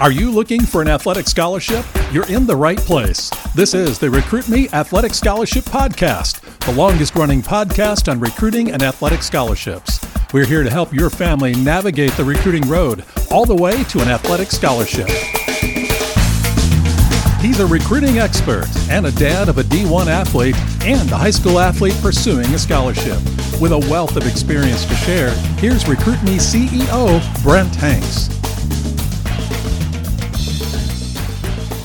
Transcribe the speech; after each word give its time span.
Are 0.00 0.10
you 0.10 0.30
looking 0.30 0.62
for 0.62 0.80
an 0.80 0.88
athletic 0.88 1.28
scholarship? 1.28 1.84
You're 2.10 2.26
in 2.28 2.46
the 2.46 2.56
right 2.56 2.78
place. 2.78 3.30
This 3.54 3.74
is 3.74 3.98
the 3.98 4.08
Recruit 4.08 4.48
Me 4.48 4.66
Athletic 4.70 5.12
Scholarship 5.12 5.64
Podcast, 5.64 6.40
the 6.64 6.72
longest 6.72 7.14
running 7.16 7.42
podcast 7.42 8.10
on 8.10 8.18
recruiting 8.18 8.72
and 8.72 8.82
athletic 8.82 9.22
scholarships. 9.22 10.00
We're 10.32 10.46
here 10.46 10.62
to 10.62 10.70
help 10.70 10.94
your 10.94 11.10
family 11.10 11.54
navigate 11.54 12.12
the 12.12 12.24
recruiting 12.24 12.66
road 12.66 13.04
all 13.30 13.44
the 13.44 13.54
way 13.54 13.84
to 13.84 14.00
an 14.00 14.08
athletic 14.08 14.50
scholarship. 14.50 15.06
He's 17.42 17.60
a 17.60 17.66
recruiting 17.66 18.20
expert 18.20 18.68
and 18.88 19.04
a 19.04 19.12
dad 19.12 19.50
of 19.50 19.58
a 19.58 19.62
D1 19.64 20.06
athlete 20.06 20.56
and 20.82 21.12
a 21.12 21.16
high 21.18 21.30
school 21.30 21.58
athlete 21.58 21.98
pursuing 22.00 22.46
a 22.54 22.58
scholarship. 22.58 23.18
With 23.60 23.72
a 23.72 23.86
wealth 23.90 24.16
of 24.16 24.26
experience 24.26 24.86
to 24.86 24.94
share, 24.94 25.30
here's 25.58 25.86
Recruit 25.86 26.22
Me 26.22 26.38
CEO 26.38 27.42
Brent 27.42 27.74
Hanks. 27.74 28.39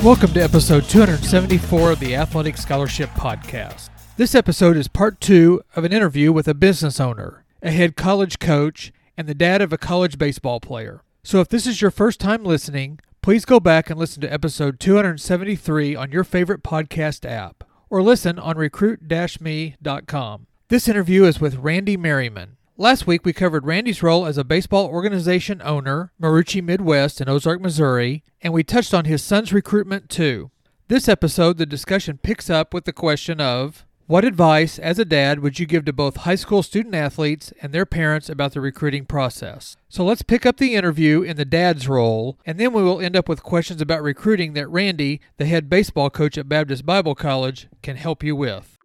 Welcome 0.05 0.33
to 0.33 0.43
episode 0.43 0.83
274 0.83 1.93
of 1.93 1.99
the 1.99 2.15
Athletic 2.15 2.57
Scholarship 2.57 3.09
Podcast. 3.15 3.89
This 4.17 4.35
episode 4.35 4.77
is 4.77 4.87
part 4.87 5.19
two 5.19 5.63
of 5.75 5.83
an 5.83 5.91
interview 5.91 6.31
with 6.31 6.47
a 6.47 6.53
business 6.53 6.99
owner, 6.99 7.43
a 7.63 7.71
head 7.71 7.95
college 7.95 8.37
coach, 8.37 8.93
and 9.17 9.27
the 9.27 9.33
dad 9.33 9.63
of 9.63 9.73
a 9.73 9.79
college 9.79 10.19
baseball 10.19 10.59
player. 10.59 11.01
So 11.23 11.41
if 11.41 11.49
this 11.49 11.65
is 11.65 11.81
your 11.81 11.89
first 11.89 12.19
time 12.19 12.43
listening, 12.43 12.99
please 13.23 13.45
go 13.45 13.59
back 13.59 13.89
and 13.89 13.99
listen 13.99 14.21
to 14.21 14.31
episode 14.31 14.79
273 14.79 15.95
on 15.95 16.11
your 16.11 16.23
favorite 16.23 16.61
podcast 16.61 17.27
app 17.27 17.63
or 17.89 18.03
listen 18.03 18.37
on 18.37 18.59
recruit 18.59 19.01
me.com. 19.41 20.45
This 20.67 20.87
interview 20.87 21.23
is 21.23 21.41
with 21.41 21.55
Randy 21.55 21.97
Merryman. 21.97 22.57
Last 22.77 23.07
week, 23.07 23.23
we 23.23 23.31
covered 23.31 23.65
Randy's 23.65 24.03
role 24.03 24.25
as 24.25 24.37
a 24.37 24.43
baseball 24.43 24.87
organization 24.87 25.61
owner, 25.63 26.11
Marucci 26.21 26.61
Midwest 26.61 27.21
in 27.21 27.29
Ozark, 27.29 27.61
Missouri, 27.61 28.25
and 28.41 28.51
we 28.51 28.65
touched 28.65 28.93
on 28.93 29.05
his 29.05 29.23
son's 29.23 29.53
recruitment 29.53 30.09
too. 30.09 30.51
This 30.89 31.07
episode, 31.07 31.57
the 31.57 31.65
discussion 31.65 32.19
picks 32.21 32.49
up 32.49 32.73
with 32.73 32.83
the 32.83 32.91
question 32.91 33.39
of 33.39 33.85
what 34.07 34.25
advice, 34.25 34.77
as 34.77 34.99
a 34.99 35.05
dad, 35.05 35.39
would 35.39 35.57
you 35.57 35.65
give 35.65 35.85
to 35.85 35.93
both 35.93 36.17
high 36.17 36.35
school 36.35 36.61
student 36.61 36.93
athletes 36.95 37.53
and 37.61 37.71
their 37.71 37.85
parents 37.85 38.27
about 38.27 38.51
the 38.51 38.59
recruiting 38.59 39.05
process? 39.05 39.77
So 39.87 40.03
let's 40.03 40.21
pick 40.21 40.45
up 40.45 40.57
the 40.57 40.75
interview 40.75 41.21
in 41.21 41.37
the 41.37 41.45
dad's 41.45 41.87
role, 41.87 42.37
and 42.45 42.59
then 42.59 42.73
we 42.73 42.83
will 42.83 42.99
end 42.99 43.15
up 43.15 43.29
with 43.29 43.41
questions 43.41 43.79
about 43.79 44.03
recruiting 44.03 44.51
that 44.55 44.67
Randy, 44.67 45.21
the 45.37 45.45
head 45.45 45.69
baseball 45.69 46.09
coach 46.09 46.37
at 46.37 46.49
Baptist 46.49 46.85
Bible 46.85 47.15
College, 47.15 47.69
can 47.81 47.95
help 47.95 48.21
you 48.21 48.35
with. 48.35 48.77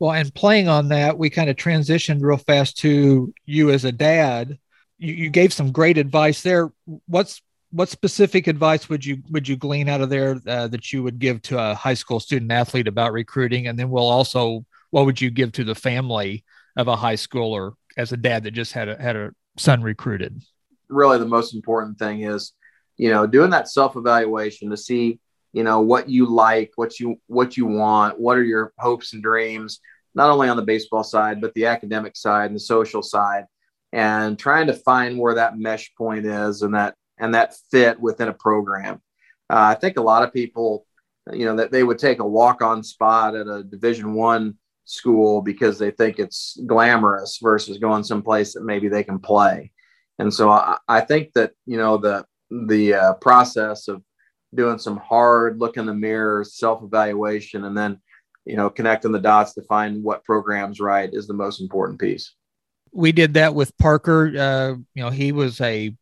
Well, 0.00 0.12
and 0.12 0.34
playing 0.34 0.66
on 0.66 0.88
that, 0.88 1.18
we 1.18 1.28
kind 1.28 1.50
of 1.50 1.56
transitioned 1.56 2.22
real 2.22 2.38
fast 2.38 2.78
to 2.78 3.34
you 3.44 3.70
as 3.70 3.84
a 3.84 3.92
dad. 3.92 4.58
You, 4.98 5.12
you 5.12 5.30
gave 5.30 5.52
some 5.52 5.72
great 5.72 5.98
advice 5.98 6.42
there. 6.42 6.72
What's 7.06 7.42
what 7.70 7.88
specific 7.88 8.48
advice 8.48 8.88
would 8.88 9.04
you 9.04 9.18
would 9.30 9.46
you 9.46 9.56
glean 9.56 9.88
out 9.88 10.00
of 10.00 10.08
there 10.08 10.40
uh, 10.46 10.68
that 10.68 10.92
you 10.92 11.02
would 11.02 11.18
give 11.18 11.42
to 11.42 11.58
a 11.58 11.74
high 11.74 11.94
school 11.94 12.18
student 12.18 12.50
athlete 12.50 12.88
about 12.88 13.12
recruiting? 13.12 13.66
And 13.66 13.78
then 13.78 13.90
we'll 13.90 14.08
also 14.08 14.64
what 14.88 15.04
would 15.04 15.20
you 15.20 15.30
give 15.30 15.52
to 15.52 15.64
the 15.64 15.74
family 15.74 16.44
of 16.76 16.88
a 16.88 16.96
high 16.96 17.14
schooler 17.14 17.74
as 17.96 18.10
a 18.10 18.16
dad 18.16 18.44
that 18.44 18.52
just 18.52 18.72
had 18.72 18.88
a 18.88 19.00
had 19.00 19.16
a 19.16 19.32
son 19.58 19.82
recruited? 19.82 20.40
Really, 20.88 21.18
the 21.18 21.26
most 21.26 21.54
important 21.54 21.98
thing 21.98 22.22
is, 22.22 22.52
you 22.96 23.10
know, 23.10 23.26
doing 23.26 23.50
that 23.50 23.68
self 23.68 23.96
evaluation 23.96 24.70
to 24.70 24.78
see 24.78 25.20
you 25.52 25.64
know 25.64 25.80
what 25.80 26.08
you 26.08 26.26
like 26.26 26.72
what 26.76 26.98
you 27.00 27.20
what 27.26 27.56
you 27.56 27.66
want 27.66 28.18
what 28.18 28.36
are 28.36 28.44
your 28.44 28.72
hopes 28.78 29.12
and 29.12 29.22
dreams 29.22 29.80
not 30.14 30.30
only 30.30 30.48
on 30.48 30.56
the 30.56 30.62
baseball 30.62 31.04
side 31.04 31.40
but 31.40 31.52
the 31.54 31.66
academic 31.66 32.16
side 32.16 32.46
and 32.46 32.56
the 32.56 32.60
social 32.60 33.02
side 33.02 33.44
and 33.92 34.38
trying 34.38 34.66
to 34.66 34.72
find 34.72 35.18
where 35.18 35.34
that 35.34 35.58
mesh 35.58 35.92
point 35.96 36.24
is 36.26 36.62
and 36.62 36.74
that 36.74 36.94
and 37.18 37.34
that 37.34 37.54
fit 37.70 38.00
within 38.00 38.28
a 38.28 38.32
program. 38.32 39.00
Uh, 39.50 39.68
i 39.70 39.74
think 39.74 39.96
a 39.96 40.02
lot 40.02 40.22
of 40.22 40.32
people 40.32 40.86
you 41.32 41.44
know 41.44 41.56
that 41.56 41.70
they 41.70 41.82
would 41.82 41.98
take 41.98 42.20
a 42.20 42.26
walk-on 42.26 42.82
spot 42.82 43.34
at 43.34 43.46
a 43.46 43.62
division 43.64 44.14
one 44.14 44.56
school 44.84 45.40
because 45.40 45.78
they 45.78 45.90
think 45.90 46.18
it's 46.18 46.58
glamorous 46.66 47.38
versus 47.40 47.78
going 47.78 48.02
someplace 48.02 48.54
that 48.54 48.64
maybe 48.64 48.88
they 48.88 49.04
can 49.04 49.20
play. 49.20 49.70
And 50.18 50.32
so 50.32 50.50
i, 50.50 50.76
I 50.88 51.00
think 51.00 51.32
that 51.34 51.52
you 51.66 51.76
know 51.76 51.96
the 51.96 52.24
the 52.50 52.94
uh, 52.94 53.14
process 53.14 53.88
of 53.88 54.02
doing 54.54 54.78
some 54.78 54.96
hard 54.96 55.58
look 55.60 55.76
in 55.76 55.86
the 55.86 55.94
mirror, 55.94 56.44
self 56.44 56.82
evaluation, 56.82 57.64
and 57.64 57.76
then, 57.76 58.00
you 58.44 58.56
know, 58.56 58.70
connecting 58.70 59.12
the 59.12 59.20
dots 59.20 59.54
to 59.54 59.62
find 59.62 60.02
what 60.02 60.24
program's 60.24 60.80
right 60.80 61.10
is 61.12 61.26
the 61.26 61.34
most 61.34 61.60
important 61.60 62.00
piece. 62.00 62.34
We 62.92 63.12
did 63.12 63.34
that 63.34 63.54
with 63.54 63.76
Parker. 63.78 64.32
Uh, 64.36 64.70
you 64.94 65.02
know, 65.02 65.10
he 65.10 65.32
was 65.32 65.60
a 65.60 65.94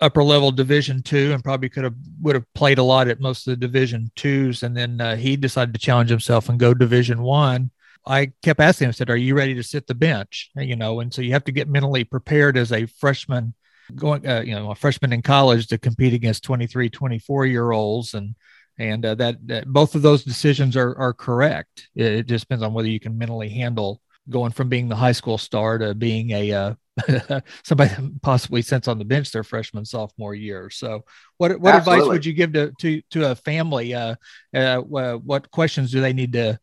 upper 0.00 0.24
level 0.24 0.50
division 0.50 1.02
two 1.02 1.32
and 1.32 1.44
probably 1.44 1.68
could 1.68 1.84
have 1.84 1.94
would 2.20 2.34
have 2.34 2.52
played 2.52 2.78
a 2.78 2.82
lot 2.82 3.08
at 3.08 3.20
most 3.20 3.46
of 3.46 3.52
the 3.52 3.56
division 3.56 4.10
twos 4.16 4.62
and 4.62 4.76
then 4.76 5.00
uh, 5.00 5.16
he 5.16 5.36
decided 5.36 5.72
to 5.72 5.80
challenge 5.80 6.10
himself 6.10 6.48
and 6.48 6.58
go 6.58 6.74
division 6.74 7.22
one 7.22 7.70
i 8.04 8.30
kept 8.42 8.60
asking 8.60 8.86
him 8.86 8.88
I 8.90 8.92
said 8.92 9.08
are 9.08 9.16
you 9.16 9.36
ready 9.36 9.54
to 9.54 9.62
sit 9.62 9.86
the 9.86 9.94
bench 9.94 10.50
you 10.56 10.74
know 10.74 10.98
and 10.98 11.14
so 11.14 11.22
you 11.22 11.32
have 11.32 11.44
to 11.44 11.52
get 11.52 11.68
mentally 11.68 12.02
prepared 12.02 12.56
as 12.56 12.72
a 12.72 12.86
freshman 12.86 13.54
going, 13.94 14.26
uh, 14.26 14.42
you 14.44 14.54
know, 14.54 14.70
a 14.70 14.74
freshman 14.74 15.12
in 15.12 15.22
college 15.22 15.66
to 15.68 15.78
compete 15.78 16.14
against 16.14 16.44
23, 16.44 16.90
24 16.90 17.46
year 17.46 17.72
olds. 17.72 18.14
And, 18.14 18.34
and 18.78 19.04
uh, 19.04 19.14
that, 19.16 19.46
that, 19.46 19.66
both 19.66 19.94
of 19.94 20.02
those 20.02 20.24
decisions 20.24 20.76
are, 20.76 20.96
are 20.96 21.12
correct. 21.12 21.88
It, 21.94 22.12
it, 22.12 22.26
just 22.26 22.44
depends 22.44 22.64
on 22.64 22.74
whether 22.74 22.88
you 22.88 23.00
can 23.00 23.18
mentally 23.18 23.48
handle 23.48 24.00
going 24.28 24.52
from 24.52 24.68
being 24.68 24.88
the 24.88 24.96
high 24.96 25.12
school 25.12 25.38
star 25.38 25.78
to 25.78 25.94
being 25.94 26.30
a, 26.30 26.52
uh, 26.52 26.74
somebody 27.64 27.90
possibly 28.22 28.62
sits 28.62 28.88
on 28.88 28.98
the 28.98 29.04
bench 29.04 29.32
their 29.32 29.44
freshman 29.44 29.84
sophomore 29.84 30.34
year. 30.34 30.70
So, 30.70 31.04
what 31.38 31.58
what 31.58 31.74
Absolutely. 31.74 32.04
advice 32.04 32.12
would 32.12 32.24
you 32.24 32.32
give 32.32 32.52
to 32.52 32.72
to 32.80 33.02
to 33.10 33.30
a 33.32 33.34
family? 33.34 33.94
Uh, 33.94 34.14
uh, 34.54 34.78
what 34.78 35.50
questions 35.50 35.90
do 35.90 36.00
they 36.00 36.12
need 36.12 36.34
to 36.34 36.58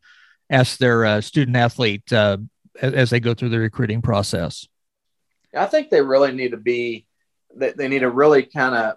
ask 0.49 0.77
their 0.77 1.05
uh, 1.05 1.21
student 1.21 1.57
athlete 1.57 2.11
uh, 2.13 2.37
as 2.81 3.09
they 3.09 3.19
go 3.19 3.33
through 3.33 3.49
the 3.49 3.59
recruiting 3.59 4.01
process? 4.01 4.67
I 5.55 5.65
think 5.65 5.89
they 5.89 6.01
really 6.01 6.31
need 6.31 6.51
to 6.51 6.57
be 6.57 7.07
they, 7.55 7.71
they 7.71 7.87
need 7.87 7.99
to 7.99 8.09
really 8.09 8.43
kind 8.43 8.75
of 8.75 8.95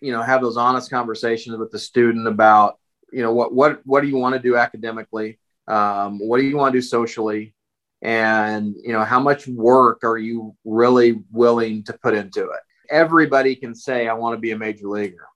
you 0.00 0.12
know 0.12 0.22
have 0.22 0.42
those 0.42 0.56
honest 0.56 0.90
conversations 0.90 1.56
with 1.56 1.70
the 1.70 1.78
student 1.78 2.26
about 2.26 2.78
you 3.12 3.22
know 3.22 3.32
what 3.32 3.54
what 3.54 3.80
what 3.84 4.02
do 4.02 4.08
you 4.08 4.16
want 4.16 4.34
to 4.34 4.40
do 4.40 4.56
academically? 4.56 5.38
Um, 5.68 6.18
what 6.18 6.38
do 6.38 6.44
you 6.44 6.56
want 6.56 6.72
to 6.72 6.78
do 6.78 6.82
socially? 6.82 7.54
And 8.02 8.74
you 8.82 8.92
know 8.92 9.04
how 9.04 9.20
much 9.20 9.48
work 9.48 10.04
are 10.04 10.18
you 10.18 10.54
really 10.64 11.22
willing 11.32 11.82
to 11.84 11.92
put 11.94 12.14
into 12.14 12.42
it? 12.42 12.60
Everybody 12.90 13.56
can 13.56 13.74
say 13.74 14.06
i 14.06 14.12
want 14.12 14.36
to 14.36 14.40
be 14.40 14.52
a 14.52 14.58
major 14.58 14.88
leaguer 14.88 15.26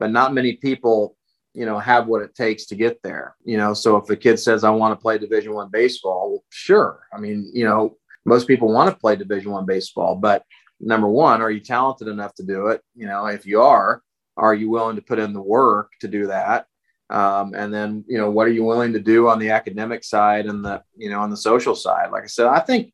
but 0.00 0.10
not 0.10 0.34
many 0.34 0.54
people 0.54 1.16
you 1.54 1.64
know 1.64 1.78
have 1.78 2.08
what 2.08 2.22
it 2.22 2.34
takes 2.34 2.66
to 2.66 2.74
get 2.74 3.00
there 3.02 3.36
you 3.44 3.56
know? 3.56 3.74
So 3.74 3.96
if 3.96 4.06
the 4.06 4.16
kid 4.16 4.38
says 4.38 4.64
i 4.64 4.70
want 4.70 4.98
to 4.98 5.00
play 5.00 5.18
division 5.18 5.54
one 5.54 5.70
baseball 5.70 6.30
well, 6.30 6.44
sure. 6.50 7.06
I 7.12 7.20
mean 7.20 7.48
you 7.54 7.64
know 7.64 7.96
most 8.24 8.48
people 8.48 8.72
want 8.72 8.90
to 8.90 9.00
play 9.00 9.14
division 9.14 9.52
one 9.52 9.66
baseball 9.66 10.16
but 10.16 10.44
number 10.80 11.08
one, 11.08 11.42
are 11.42 11.50
you 11.50 11.60
talented 11.60 12.08
enough 12.08 12.34
to 12.34 12.42
do 12.42 12.68
it? 12.68 12.82
You 12.94 13.06
know, 13.06 13.26
if 13.26 13.46
you 13.46 13.62
are, 13.62 14.02
are 14.36 14.54
you 14.54 14.70
willing 14.70 14.96
to 14.96 15.02
put 15.02 15.18
in 15.18 15.32
the 15.32 15.42
work 15.42 15.92
to 16.00 16.08
do 16.08 16.28
that? 16.28 16.66
Um, 17.10 17.54
and 17.54 17.74
then, 17.74 18.04
you 18.06 18.18
know, 18.18 18.30
what 18.30 18.46
are 18.46 18.52
you 18.52 18.64
willing 18.64 18.92
to 18.92 19.00
do 19.00 19.28
on 19.28 19.38
the 19.38 19.50
academic 19.50 20.04
side 20.04 20.46
and 20.46 20.64
the, 20.64 20.82
you 20.96 21.10
know, 21.10 21.20
on 21.20 21.30
the 21.30 21.36
social 21.36 21.74
side? 21.74 22.10
Like 22.10 22.22
I 22.22 22.28
said, 22.28 22.46
I 22.46 22.60
think, 22.60 22.92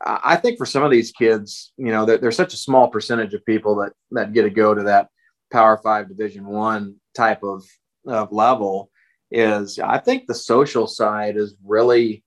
I 0.00 0.36
think 0.36 0.58
for 0.58 0.66
some 0.66 0.84
of 0.84 0.90
these 0.90 1.10
kids, 1.10 1.72
you 1.76 1.90
know, 1.90 2.04
there's 2.04 2.36
such 2.36 2.54
a 2.54 2.58
small 2.58 2.88
percentage 2.88 3.34
of 3.34 3.44
people 3.44 3.76
that 3.76 3.92
that 4.12 4.32
get 4.32 4.42
to 4.42 4.50
go 4.50 4.72
to 4.72 4.84
that 4.84 5.08
Power 5.50 5.76
Five 5.76 6.08
Division 6.08 6.46
One 6.46 6.96
type 7.16 7.42
of 7.42 7.64
of 8.06 8.30
level. 8.30 8.90
Is 9.30 9.78
I 9.78 9.98
think 9.98 10.26
the 10.26 10.34
social 10.34 10.86
side 10.86 11.36
is 11.36 11.56
really 11.64 12.22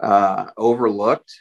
uh, 0.00 0.46
overlooked 0.58 1.32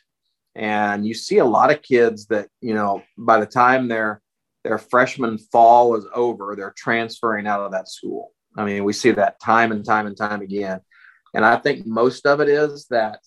and 0.56 1.06
you 1.06 1.14
see 1.14 1.40
a 1.40 1.46
lot 1.46 1.72
of 1.72 1.81
kids 1.81 2.28
that 2.28 2.47
you 2.62 2.74
know 2.74 3.02
by 3.18 3.40
the 3.40 3.46
time 3.46 3.88
their 3.88 4.22
their 4.64 4.78
freshman 4.78 5.38
fall 5.38 5.96
is 5.96 6.06
over 6.14 6.56
they're 6.56 6.74
transferring 6.77 7.48
out 7.48 7.62
of 7.62 7.72
that 7.72 7.89
school. 7.89 8.31
I 8.56 8.66
mean 8.66 8.83
we 8.83 8.94
see 8.94 9.12
that 9.12 9.39
time 9.42 9.72
and 9.72 9.83
time 9.83 10.07
and 10.07 10.18
time 10.18 10.42
again. 10.42 10.80
And 11.33 11.44
i 11.44 11.57
think 11.57 11.86
most 11.86 12.25
of 12.27 12.39
it 12.42 12.50
is 12.50 12.86
that 12.89 13.19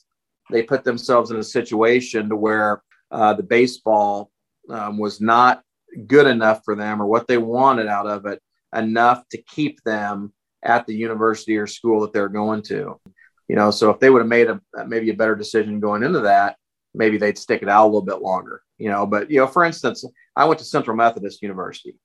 they 0.50 0.62
put 0.62 0.84
themselves 0.84 1.30
in 1.32 1.38
a 1.38 1.44
situation 1.44 2.28
to 2.28 2.36
where 2.36 2.82
uh, 3.10 3.34
the 3.34 3.42
baseball 3.42 4.30
um, 4.70 4.96
was 4.98 5.20
not 5.20 5.62
good 6.06 6.26
enough 6.28 6.60
for 6.64 6.76
them 6.76 7.02
or 7.02 7.06
what 7.06 7.26
they 7.26 7.38
wanted 7.38 7.88
out 7.88 8.06
of 8.06 8.26
it 8.26 8.40
enough 8.74 9.24
to 9.30 9.42
keep 9.42 9.82
them 9.82 10.32
at 10.62 10.86
the 10.86 10.94
university 10.94 11.56
or 11.56 11.66
school 11.66 12.00
that 12.00 12.12
they're 12.12 12.28
going 12.28 12.62
to. 12.62 13.00
You 13.48 13.56
know 13.56 13.72
so 13.72 13.90
if 13.90 13.98
they 13.98 14.10
would 14.10 14.22
have 14.22 14.28
made 14.28 14.48
a 14.48 14.60
maybe 14.86 15.10
a 15.10 15.14
better 15.14 15.34
decision 15.34 15.80
going 15.80 16.04
into 16.04 16.20
that 16.20 16.56
maybe 16.96 17.18
they'd 17.18 17.38
stick 17.38 17.62
it 17.62 17.68
out 17.68 17.84
a 17.84 17.86
little 17.86 18.02
bit 18.02 18.22
longer, 18.22 18.62
you 18.78 18.88
know. 18.88 19.06
But 19.06 19.30
you 19.30 19.38
know, 19.38 19.46
for 19.46 19.64
instance, 19.64 20.04
I 20.34 20.44
went 20.44 20.58
to 20.58 20.64
Central 20.64 20.96
Methodist 20.96 21.42
University. 21.42 21.96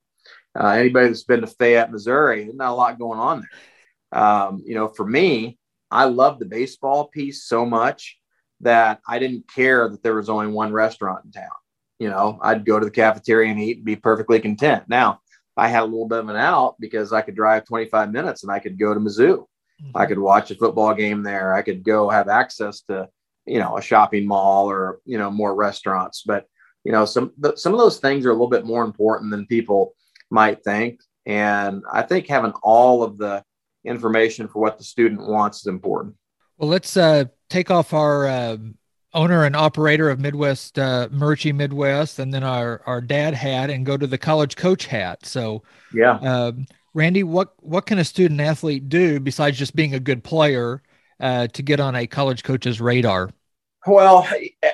Uh, 0.59 0.67
anybody 0.67 1.07
that's 1.07 1.23
been 1.23 1.41
to 1.41 1.47
Fayette, 1.47 1.91
Missouri, 1.91 2.43
there's 2.43 2.55
not 2.55 2.71
a 2.71 2.75
lot 2.75 2.99
going 2.99 3.19
on 3.19 3.41
there. 3.41 4.21
Um, 4.21 4.61
you 4.65 4.75
know, 4.75 4.89
for 4.89 5.05
me, 5.05 5.57
I 5.89 6.05
love 6.05 6.39
the 6.39 6.45
baseball 6.45 7.07
piece 7.07 7.43
so 7.43 7.65
much 7.65 8.17
that 8.61 8.99
I 9.07 9.19
didn't 9.19 9.51
care 9.53 9.89
that 9.89 10.03
there 10.03 10.15
was 10.15 10.29
only 10.29 10.47
one 10.47 10.71
restaurant 10.71 11.25
in 11.25 11.31
town. 11.31 11.49
You 11.99 12.09
know, 12.09 12.39
I'd 12.41 12.65
go 12.65 12.79
to 12.79 12.85
the 12.85 12.91
cafeteria 12.91 13.51
and 13.51 13.59
eat 13.59 13.77
and 13.77 13.85
be 13.85 13.95
perfectly 13.95 14.39
content. 14.39 14.85
Now, 14.87 15.21
I 15.57 15.67
had 15.67 15.83
a 15.83 15.85
little 15.85 16.07
bit 16.07 16.19
of 16.19 16.29
an 16.29 16.35
out 16.35 16.75
because 16.79 17.13
I 17.13 17.21
could 17.21 17.35
drive 17.35 17.65
25 17.65 18.11
minutes 18.11 18.43
and 18.43 18.51
I 18.51 18.59
could 18.59 18.79
go 18.79 18.93
to 18.93 18.99
Mizzou. 18.99 19.45
Mm-hmm. 19.83 19.97
I 19.97 20.05
could 20.05 20.19
watch 20.19 20.51
a 20.51 20.55
football 20.55 20.93
game 20.93 21.23
there. 21.23 21.53
I 21.53 21.61
could 21.61 21.83
go 21.83 22.09
have 22.09 22.27
access 22.27 22.81
to, 22.83 23.09
you 23.45 23.59
know, 23.59 23.77
a 23.77 23.81
shopping 23.81 24.27
mall 24.27 24.69
or, 24.69 24.99
you 25.05 25.17
know, 25.17 25.31
more 25.31 25.55
restaurants. 25.55 26.23
But, 26.25 26.45
you 26.83 26.91
know, 26.91 27.05
some, 27.05 27.33
some 27.55 27.73
of 27.73 27.79
those 27.79 27.99
things 27.99 28.25
are 28.25 28.29
a 28.29 28.33
little 28.33 28.47
bit 28.49 28.65
more 28.65 28.83
important 28.83 29.31
than 29.31 29.45
people 29.45 29.95
might 30.29 30.63
think. 30.63 30.99
And 31.25 31.83
I 31.91 32.01
think 32.01 32.27
having 32.27 32.53
all 32.63 33.03
of 33.03 33.17
the 33.17 33.43
information 33.83 34.47
for 34.47 34.59
what 34.59 34.77
the 34.77 34.83
student 34.83 35.21
wants 35.21 35.59
is 35.59 35.67
important. 35.67 36.15
Well, 36.57 36.69
let's 36.69 36.95
uh, 36.95 37.25
take 37.49 37.71
off 37.71 37.93
our 37.93 38.27
uh, 38.27 38.57
owner 39.13 39.45
and 39.45 39.55
operator 39.55 40.09
of 40.09 40.19
Midwest 40.19 40.77
uh, 40.77 41.07
Midwest, 41.11 42.19
and 42.19 42.33
then 42.33 42.43
our 42.43 42.81
our 42.85 43.01
dad 43.01 43.33
hat, 43.33 43.69
and 43.69 43.85
go 43.85 43.97
to 43.97 44.07
the 44.07 44.17
college 44.17 44.55
coach 44.55 44.85
hat. 44.85 45.25
So, 45.25 45.63
yeah, 45.93 46.17
um, 46.19 46.65
Randy, 46.93 47.23
what 47.23 47.53
what 47.57 47.85
can 47.85 47.99
a 47.99 48.03
student 48.03 48.41
athlete 48.41 48.89
do 48.89 49.19
besides 49.19 49.57
just 49.57 49.75
being 49.75 49.95
a 49.95 49.99
good 49.99 50.23
player 50.23 50.81
uh, 51.21 51.47
to 51.47 51.63
get 51.63 51.79
on 51.79 51.95
a 51.95 52.07
college 52.07 52.43
coach's 52.43 52.81
radar? 52.81 53.29
Well, 53.87 54.27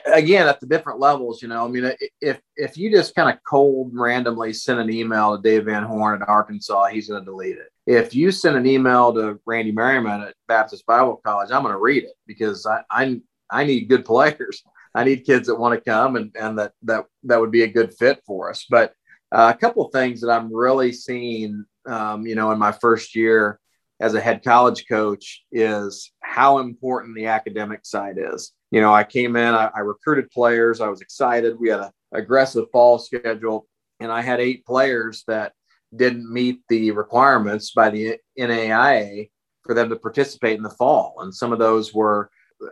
again, 0.06 0.48
at 0.48 0.60
the 0.60 0.66
different 0.66 1.00
levels, 1.00 1.42
you 1.42 1.48
know, 1.48 1.66
I 1.66 1.70
mean, 1.70 1.94
if 2.20 2.42
if 2.58 2.78
you 2.78 2.92
just 2.92 3.16
kind 3.16 3.30
of 3.30 3.42
cold 3.48 3.92
randomly 3.94 4.52
send 4.52 4.82
an 4.82 4.92
email 4.92 5.36
to 5.36 5.42
Dave 5.42 5.66
Van 5.66 5.84
Horn 5.84 6.22
at 6.22 6.28
Arkansas, 6.28 6.88
he's 6.88 7.08
going 7.08 7.22
to 7.22 7.26
delete 7.26 7.58
it. 7.58 7.70
If 7.86 8.14
you 8.14 8.32
send 8.32 8.58
an 8.58 8.66
email 8.66 9.14
to 9.14 9.40
Randy 9.46 9.72
Merryman 9.72 10.24
at 10.24 10.36
Baptist 10.50 10.86
Bible 10.86 11.22
College, 11.24 11.52
I'm 11.52 11.62
going 11.62 11.74
to 11.74 11.80
read 11.80 12.04
it 12.04 12.16
because 12.26 12.66
I, 12.66 12.82
I 12.92 13.22
I 13.50 13.64
need 13.64 13.88
good 13.88 14.04
players. 14.04 14.62
I 14.94 15.06
need 15.06 15.26
kids 15.26 15.48
that 15.48 15.56
want 15.56 15.76
to 15.76 15.90
come 15.90 16.18
and, 16.18 16.36
and 16.38 16.60
that 16.60 16.74
that 16.84 17.06
that 17.24 17.40
would 17.40 17.52
be 17.52 17.64
a 17.64 17.72
good 17.72 17.94
fit 17.94 18.22
for 18.26 18.50
us. 18.50 18.66
But 18.70 18.94
uh, 19.32 19.54
a 19.56 19.58
couple 19.58 19.86
of 19.86 19.94
things 19.94 20.20
that 20.20 20.32
I'm 20.32 20.54
really 20.54 20.92
seeing, 20.92 21.66
um, 21.86 22.26
you 22.28 22.36
know, 22.36 22.52
in 22.52 22.60
my 22.60 22.74
first 22.74 23.16
year 23.16 23.60
as 24.00 24.14
a 24.14 24.22
head 24.22 24.44
college 24.44 24.86
coach 24.88 25.44
is 25.52 26.12
how 26.20 26.60
important 26.60 27.16
the 27.16 27.26
academic 27.26 27.86
side 27.86 28.18
is. 28.18 28.52
You 28.72 28.82
know, 28.82 28.94
I 28.94 29.04
came 29.04 29.36
in, 29.36 29.54
I, 29.54 29.72
I 29.76 29.80
recruited 29.80 30.30
players, 30.30 30.82
I 30.82 30.90
was 30.90 31.02
excited. 31.02 31.60
We 31.60 31.70
had 31.70 31.80
an 31.80 31.92
aggressive 32.14 32.66
fall 32.72 33.00
schedule, 33.00 33.68
and 34.00 34.12
I 34.12 34.22
had 34.22 34.40
eight 34.40 34.66
players 34.66 35.24
that 35.28 35.54
didn't 35.96 36.32
meet 36.32 36.62
the 36.70 36.92
requirements 36.92 37.72
by 37.72 37.90
the 37.90 38.18
NAIA 38.38 39.30
for 39.64 39.74
them 39.74 39.90
to 39.90 39.96
participate 39.96 40.58
in 40.58 40.64
the 40.64 40.70
fall. 40.70 41.16
And 41.20 41.34
some 41.34 41.52
of 41.52 41.60
those 41.60 41.94
were 41.94 42.30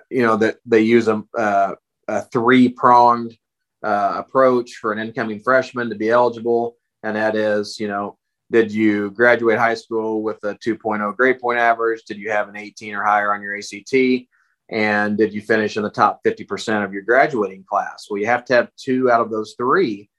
you 0.10 0.24
know 0.24 0.38
that 0.38 0.58
they 0.66 0.82
use 0.82 1.08
a, 1.08 1.24
uh, 1.38 1.76
a 2.08 2.22
three 2.24 2.70
pronged 2.70 3.38
uh, 3.84 4.14
approach 4.18 4.76
for 4.76 4.92
an 4.92 5.00
incoming 5.00 5.40
freshman 5.40 5.90
to 5.90 5.96
be 5.96 6.10
eligible, 6.10 6.76
and 7.04 7.16
that 7.16 7.36
is, 7.36 7.80
you 7.80 7.88
know, 7.88 8.18
did 8.52 8.72
you 8.72 9.12
graduate 9.12 9.58
high 9.58 9.74
school 9.74 10.22
with 10.22 10.44
a 10.44 10.56
2.0 10.56 11.16
grade 11.16 11.40
point 11.40 11.60
average? 11.60 12.04
Did 12.04 12.18
you 12.18 12.30
have 12.32 12.48
an 12.48 12.56
18 12.56 12.94
or 12.94 13.04
higher 13.04 13.34
on 13.34 13.42
your 13.42 13.58
ACT? 13.58 14.28
And 14.70 15.18
did 15.18 15.34
you 15.34 15.42
finish 15.42 15.78
in 15.78 15.84
the 15.84 15.90
top 15.90 16.22
50% 16.26 16.84
of 16.84 16.94
your 16.94 17.04
graduating 17.04 17.64
class? 17.64 18.08
Well, 18.10 18.20
you 18.20 18.28
have 18.28 18.46
to 18.46 18.54
have 18.54 18.70
two 18.78 19.12
out 19.12 19.22
of 19.22 19.30
those 19.30 19.56
three 19.58 20.10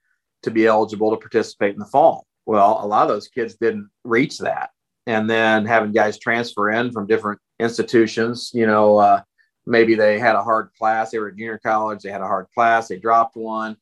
to 0.43 0.51
be 0.51 0.67
eligible 0.67 1.11
to 1.11 1.17
participate 1.17 1.73
in 1.73 1.79
the 1.79 1.85
fall. 1.85 2.25
Well, 2.45 2.79
a 2.81 2.87
lot 2.87 3.03
of 3.03 3.09
those 3.09 3.27
kids 3.27 3.55
didn't 3.55 3.89
reach 4.03 4.37
that. 4.39 4.69
And 5.05 5.29
then 5.29 5.65
having 5.65 5.91
guys 5.91 6.19
transfer 6.19 6.69
in 6.69 6.91
from 6.91 7.07
different 7.07 7.39
institutions, 7.59 8.51
you 8.53 8.67
know, 8.67 8.97
uh, 8.97 9.21
maybe 9.65 9.95
they 9.95 10.19
had 10.19 10.35
a 10.35 10.43
hard 10.43 10.69
class, 10.77 11.11
they 11.11 11.19
were 11.19 11.29
at 11.29 11.35
junior 11.35 11.59
college, 11.63 12.01
they 12.01 12.09
had 12.09 12.21
a 12.21 12.27
hard 12.27 12.47
class, 12.53 12.87
they 12.87 12.97
dropped 12.97 13.35
one, 13.35 13.77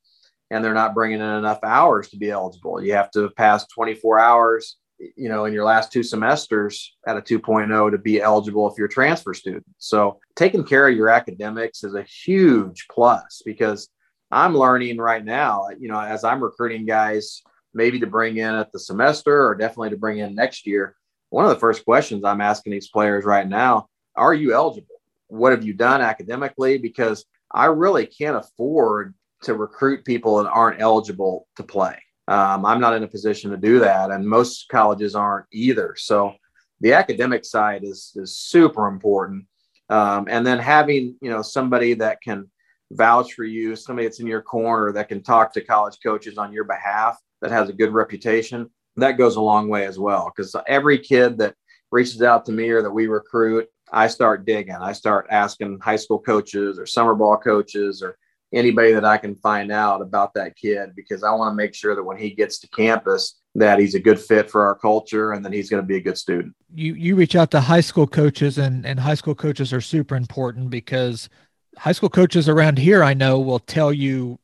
and 0.51 0.63
they're 0.63 0.73
not 0.73 0.93
bringing 0.93 1.19
in 1.19 1.29
enough 1.29 1.59
hours 1.63 2.09
to 2.09 2.17
be 2.17 2.29
eligible. 2.29 2.81
You 2.81 2.93
have 2.93 3.11
to 3.11 3.29
pass 3.31 3.67
24 3.67 4.19
hours, 4.19 4.77
you 4.99 5.29
know, 5.29 5.45
in 5.45 5.53
your 5.53 5.65
last 5.65 5.91
two 5.91 6.03
semesters 6.03 6.95
at 7.07 7.17
a 7.17 7.21
2.0 7.21 7.91
to 7.91 7.97
be 7.97 8.21
eligible 8.21 8.69
if 8.69 8.77
you're 8.77 8.87
a 8.87 8.89
transfer 8.89 9.33
student. 9.33 9.65
So 9.77 10.19
taking 10.35 10.63
care 10.63 10.87
of 10.87 10.95
your 10.95 11.09
academics 11.09 11.83
is 11.83 11.95
a 11.95 12.03
huge 12.03 12.87
plus 12.91 13.41
because 13.45 13.89
I'm 14.31 14.57
learning 14.57 14.97
right 14.97 15.23
now, 15.23 15.67
you 15.79 15.87
know, 15.87 15.99
as 15.99 16.23
I'm 16.23 16.43
recruiting 16.43 16.85
guys 16.85 17.41
maybe 17.73 17.99
to 17.99 18.07
bring 18.07 18.37
in 18.37 18.55
at 18.55 18.71
the 18.71 18.79
semester 18.79 19.45
or 19.47 19.55
definitely 19.55 19.89
to 19.89 19.97
bring 19.97 20.19
in 20.19 20.33
next 20.33 20.65
year. 20.65 20.95
One 21.29 21.43
of 21.43 21.49
the 21.49 21.59
first 21.59 21.83
questions 21.83 22.23
I'm 22.23 22.39
asking 22.39 22.71
these 22.71 22.87
players 22.87 23.25
right 23.25 23.47
now, 23.47 23.87
are 24.15 24.33
you 24.33 24.53
eligible? 24.53 24.95
what 25.27 25.51
have 25.51 25.63
you 25.63 25.73
done 25.73 26.01
academically? 26.01 26.77
Because 26.77 27.25
I 27.51 27.65
really 27.65 28.05
can't 28.05 28.37
afford 28.37 29.13
to 29.43 29.53
recruit 29.53 30.05
people 30.05 30.37
that 30.37 30.49
aren't 30.49 30.81
eligible 30.81 31.47
to 31.57 31.63
play. 31.63 31.97
Um, 32.27 32.65
I'm 32.65 32.79
not 32.79 32.95
in 32.95 33.03
a 33.03 33.07
position 33.07 33.51
to 33.51 33.57
do 33.57 33.79
that, 33.79 34.11
and 34.11 34.27
most 34.27 34.67
colleges 34.69 35.15
aren't 35.15 35.45
either. 35.51 35.95
So 35.97 36.33
the 36.81 36.93
academic 36.93 37.45
side 37.45 37.83
is 37.83 38.11
is 38.15 38.37
super 38.37 38.87
important. 38.87 39.45
Um, 39.89 40.27
and 40.29 40.45
then 40.45 40.57
having 40.57 41.15
you 41.21 41.29
know 41.29 41.41
somebody 41.41 41.93
that 41.95 42.21
can 42.21 42.49
vouch 42.91 43.33
for 43.33 43.43
you, 43.43 43.75
somebody 43.75 44.07
that's 44.07 44.19
in 44.19 44.27
your 44.27 44.41
corner 44.41 44.91
that 44.93 45.07
can 45.07 45.21
talk 45.21 45.53
to 45.53 45.61
college 45.61 45.97
coaches 46.03 46.37
on 46.37 46.51
your 46.51 46.63
behalf, 46.63 47.17
that 47.41 47.51
has 47.51 47.69
a 47.69 47.73
good 47.73 47.93
reputation, 47.93 48.69
that 48.97 49.17
goes 49.17 49.35
a 49.35 49.41
long 49.41 49.69
way 49.69 49.85
as 49.85 49.99
well. 49.99 50.31
Because 50.35 50.55
every 50.67 50.97
kid 50.97 51.37
that 51.37 51.55
reaches 51.91 52.21
out 52.21 52.45
to 52.45 52.51
me 52.51 52.69
or 52.69 52.81
that 52.81 52.91
we 52.91 53.07
recruit, 53.07 53.67
I 53.91 54.07
start 54.07 54.45
digging. 54.45 54.75
I 54.75 54.93
start 54.93 55.27
asking 55.29 55.79
high 55.79 55.95
school 55.95 56.19
coaches 56.19 56.79
or 56.79 56.85
summer 56.85 57.13
ball 57.13 57.37
coaches 57.37 58.01
or 58.01 58.17
anybody 58.55 58.93
that 58.93 59.05
I 59.05 59.17
can 59.17 59.35
find 59.35 59.71
out 59.71 60.01
about 60.01 60.33
that 60.35 60.55
kid 60.55 60.95
because 60.95 61.23
I 61.23 61.31
want 61.31 61.51
to 61.51 61.55
make 61.55 61.75
sure 61.75 61.93
that 61.95 62.03
when 62.03 62.17
he 62.17 62.31
gets 62.31 62.59
to 62.59 62.67
campus 62.69 63.39
that 63.55 63.79
he's 63.79 63.95
a 63.95 63.99
good 63.99 64.19
fit 64.19 64.49
for 64.49 64.65
our 64.65 64.75
culture 64.75 65.31
and 65.31 65.45
that 65.45 65.53
he's 65.53 65.69
going 65.69 65.81
to 65.81 65.87
be 65.87 65.97
a 65.97 66.01
good 66.01 66.17
student. 66.17 66.53
You 66.73 66.93
you 66.93 67.15
reach 67.15 67.35
out 67.35 67.51
to 67.51 67.61
high 67.61 67.81
school 67.81 68.07
coaches 68.07 68.57
and 68.57 68.85
and 68.85 68.99
high 68.99 69.13
school 69.13 69.35
coaches 69.35 69.71
are 69.73 69.81
super 69.81 70.15
important 70.15 70.69
because 70.69 71.29
high 71.77 71.91
school 71.91 72.09
coaches 72.09 72.49
around 72.49 72.77
here 72.77 73.03
I 73.03 73.13
know 73.13 73.39
will 73.39 73.59
tell 73.59 73.93
you 73.93 74.39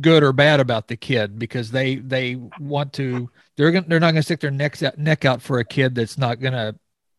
good 0.00 0.22
or 0.22 0.32
bad 0.32 0.60
about 0.60 0.88
the 0.88 0.96
kid 0.96 1.38
because 1.38 1.70
they 1.70 1.96
they 1.96 2.36
want 2.58 2.92
to 2.94 3.30
they're 3.56 3.70
gonna, 3.70 3.86
they're 3.88 4.00
not 4.00 4.12
going 4.12 4.16
to 4.16 4.22
stick 4.22 4.40
their 4.40 4.50
necks 4.50 4.82
out, 4.82 4.98
neck 4.98 5.24
out 5.24 5.42
for 5.42 5.58
a 5.58 5.64
kid 5.64 5.94
that's 5.94 6.18
not 6.18 6.40
going 6.40 6.54
to 6.54 6.74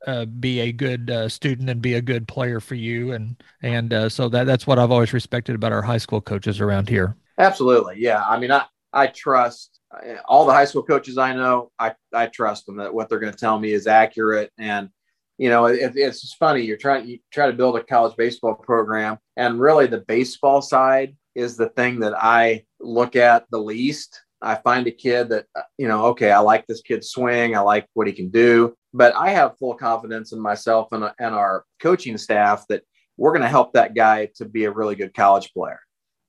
uh, 0.08 0.26
be 0.26 0.60
a 0.62 0.72
good 0.72 1.10
uh, 1.10 1.30
student 1.30 1.70
and 1.70 1.82
be 1.82 1.96
a 1.96 2.02
good 2.02 2.28
player 2.28 2.60
for 2.60 2.76
you 2.76 3.12
and 3.12 3.42
and 3.62 3.94
uh, 3.94 4.10
so 4.10 4.30
that 4.30 4.46
that's 4.46 4.66
what 4.66 4.80
I've 4.80 4.92
always 4.92 5.14
respected 5.14 5.56
about 5.56 5.72
our 5.72 5.82
high 5.82 5.98
school 5.98 6.22
coaches 6.22 6.60
around 6.60 6.90
here. 6.90 7.16
Absolutely, 7.38 7.96
yeah. 7.98 8.24
I 8.26 8.40
mean, 8.40 8.52
I 8.52 8.66
I 8.94 9.08
trust 9.08 9.80
uh, 9.94 10.16
all 10.26 10.46
the 10.46 10.54
high 10.54 10.66
school 10.66 10.84
coaches 10.84 11.18
I 11.18 11.34
know. 11.34 11.72
I 11.78 11.94
I 12.14 12.28
trust 12.28 12.66
them 12.66 12.78
that 12.78 12.94
what 12.94 13.10
they're 13.10 13.20
going 13.20 13.34
to 13.34 13.40
tell 13.40 13.60
me 13.60 13.72
is 13.72 13.88
accurate 13.88 14.52
and. 14.58 14.90
You 15.38 15.50
know, 15.50 15.66
it, 15.66 15.94
it's 15.96 16.36
funny. 16.36 16.62
You're 16.62 16.78
trying 16.78 17.08
you 17.08 17.18
try 17.34 17.48
to 17.48 17.54
build 17.54 17.76
a 17.76 17.84
college 17.84 18.16
baseball 18.16 18.54
program, 18.54 19.18
and 19.36 19.60
really 19.60 19.88
the 19.88 20.04
baseball 20.08 20.62
side 20.62 21.16
is 21.34 21.58
the 21.58 21.70
thing 21.70 22.02
that 22.02 22.14
I 22.16 22.66
look 22.80 23.16
at 23.16 23.46
the 23.50 23.58
least. 23.58 24.22
I 24.42 24.56
find 24.56 24.88
a 24.88 24.92
kid 24.92 25.30
that, 25.30 25.46
uh, 25.56 25.62
you 25.78 25.88
know, 25.88 26.06
okay, 26.08 26.32
I 26.32 26.40
like 26.40 26.66
this 26.68 26.82
kid's 26.82 27.10
swing. 27.10 27.56
I 27.56 27.60
like 27.60 27.88
what 27.94 28.08
he 28.08 28.14
can 28.14 28.30
do 28.30 28.76
but 28.94 29.16
I 29.16 29.30
have 29.30 29.58
full 29.58 29.76
confidence 29.76 30.32
in 30.32 30.40
myself 30.40 30.90
and, 30.92 31.12
and 31.20 31.36
our 31.36 31.66
coaching 31.82 32.18
staff 32.18 32.66
that 32.70 32.84
we're 33.18 33.32
going 33.32 33.44
to 33.44 33.48
help 33.48 33.74
that 33.74 33.96
guy 33.96 34.30
to 34.36 34.46
be 34.46 34.66
a 34.66 34.72
really 34.72 34.96
good 34.96 35.14
college 35.14 35.54
player. 35.54 35.80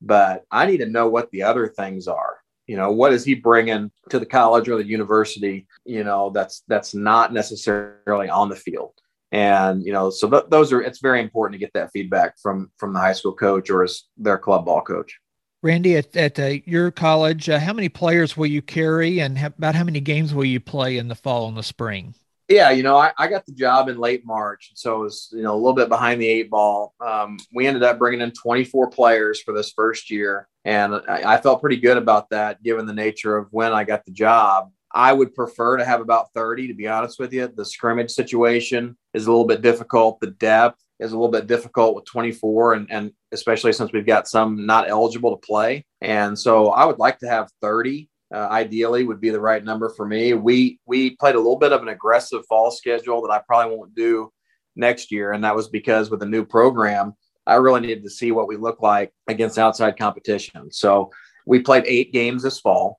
But 0.00 0.44
I 0.50 0.66
need 0.66 0.78
to 0.78 0.86
know 0.86 1.08
what 1.08 1.30
the 1.30 1.42
other 1.42 1.68
things 1.68 2.08
are. 2.08 2.38
You 2.66 2.76
know, 2.76 2.92
what 2.92 3.12
is 3.12 3.24
he 3.24 3.34
bringing 3.34 3.90
to 4.10 4.18
the 4.18 4.26
college 4.26 4.68
or 4.68 4.76
the 4.76 4.86
university? 4.86 5.66
You 5.84 6.04
know, 6.04 6.30
that's 6.30 6.62
that's 6.68 6.94
not 6.94 7.32
necessarily 7.32 8.28
on 8.28 8.48
the 8.48 8.56
field. 8.56 8.94
And 9.32 9.84
you 9.84 9.92
know, 9.92 10.10
so 10.10 10.28
th- 10.30 10.44
those 10.48 10.72
are. 10.72 10.80
It's 10.80 11.00
very 11.00 11.20
important 11.20 11.54
to 11.54 11.64
get 11.64 11.72
that 11.74 11.90
feedback 11.92 12.34
from 12.40 12.70
from 12.78 12.92
the 12.92 13.00
high 13.00 13.14
school 13.14 13.34
coach 13.34 13.68
or 13.68 13.82
as 13.82 14.04
their 14.16 14.38
club 14.38 14.66
ball 14.66 14.80
coach. 14.80 15.18
Randy, 15.62 15.96
at, 15.96 16.16
at 16.16 16.38
uh, 16.40 16.54
your 16.64 16.90
college, 16.90 17.48
uh, 17.48 17.60
how 17.60 17.72
many 17.72 17.88
players 17.88 18.36
will 18.36 18.46
you 18.46 18.60
carry, 18.60 19.20
and 19.20 19.38
ha- 19.38 19.46
about 19.46 19.76
how 19.76 19.84
many 19.84 20.00
games 20.00 20.34
will 20.34 20.44
you 20.44 20.58
play 20.58 20.98
in 20.98 21.06
the 21.06 21.14
fall 21.14 21.48
and 21.48 21.56
the 21.56 21.62
spring? 21.62 22.14
Yeah, 22.48 22.70
you 22.70 22.82
know, 22.82 22.96
I, 22.96 23.12
I 23.16 23.28
got 23.28 23.46
the 23.46 23.52
job 23.52 23.88
in 23.88 23.96
late 23.96 24.26
March, 24.26 24.72
so 24.74 24.96
it 24.96 25.04
was 25.04 25.28
you 25.32 25.42
know 25.42 25.54
a 25.54 25.56
little 25.56 25.72
bit 25.72 25.88
behind 25.88 26.20
the 26.20 26.26
eight 26.26 26.50
ball. 26.50 26.94
Um, 27.00 27.38
we 27.54 27.66
ended 27.66 27.84
up 27.84 27.98
bringing 27.98 28.20
in 28.20 28.32
24 28.32 28.90
players 28.90 29.40
for 29.40 29.54
this 29.54 29.72
first 29.72 30.10
year, 30.10 30.48
and 30.64 30.94
I, 30.94 31.34
I 31.34 31.40
felt 31.40 31.60
pretty 31.60 31.78
good 31.78 31.96
about 31.96 32.30
that, 32.30 32.62
given 32.62 32.84
the 32.84 32.92
nature 32.92 33.36
of 33.36 33.46
when 33.52 33.72
I 33.72 33.84
got 33.84 34.04
the 34.04 34.12
job. 34.12 34.70
I 34.94 35.12
would 35.12 35.34
prefer 35.34 35.78
to 35.78 35.84
have 35.84 36.00
about 36.02 36.34
30, 36.34 36.68
to 36.68 36.74
be 36.74 36.88
honest 36.88 37.18
with 37.18 37.32
you. 37.32 37.48
The 37.48 37.64
scrimmage 37.64 38.10
situation 38.10 38.98
is 39.14 39.26
a 39.26 39.30
little 39.30 39.46
bit 39.46 39.62
difficult. 39.62 40.20
The 40.20 40.32
depth 40.32 40.81
is 41.00 41.12
a 41.12 41.16
little 41.16 41.30
bit 41.30 41.46
difficult 41.46 41.94
with 41.94 42.04
24, 42.04 42.74
and, 42.74 42.86
and 42.90 43.12
especially 43.32 43.72
since 43.72 43.92
we've 43.92 44.06
got 44.06 44.28
some 44.28 44.66
not 44.66 44.88
eligible 44.88 45.36
to 45.36 45.46
play. 45.46 45.84
And 46.00 46.38
so 46.38 46.68
I 46.68 46.84
would 46.84 46.98
like 46.98 47.18
to 47.20 47.28
have 47.28 47.48
30 47.60 48.08
uh, 48.32 48.48
ideally 48.50 49.04
would 49.04 49.20
be 49.20 49.30
the 49.30 49.40
right 49.40 49.62
number 49.62 49.90
for 49.90 50.06
me. 50.06 50.32
We 50.32 50.78
we 50.86 51.16
played 51.16 51.34
a 51.34 51.38
little 51.38 51.58
bit 51.58 51.72
of 51.72 51.82
an 51.82 51.88
aggressive 51.88 52.44
fall 52.48 52.70
schedule 52.70 53.20
that 53.22 53.30
I 53.32 53.42
probably 53.46 53.76
won't 53.76 53.94
do 53.94 54.32
next 54.74 55.12
year, 55.12 55.32
and 55.32 55.44
that 55.44 55.54
was 55.54 55.68
because 55.68 56.10
with 56.10 56.22
a 56.22 56.26
new 56.26 56.44
program, 56.44 57.14
I 57.46 57.56
really 57.56 57.80
needed 57.80 58.04
to 58.04 58.10
see 58.10 58.32
what 58.32 58.48
we 58.48 58.56
look 58.56 58.80
like 58.80 59.12
against 59.28 59.58
outside 59.58 59.98
competition. 59.98 60.72
So 60.72 61.10
we 61.46 61.60
played 61.60 61.84
eight 61.86 62.12
games 62.12 62.42
this 62.42 62.60
fall. 62.60 62.98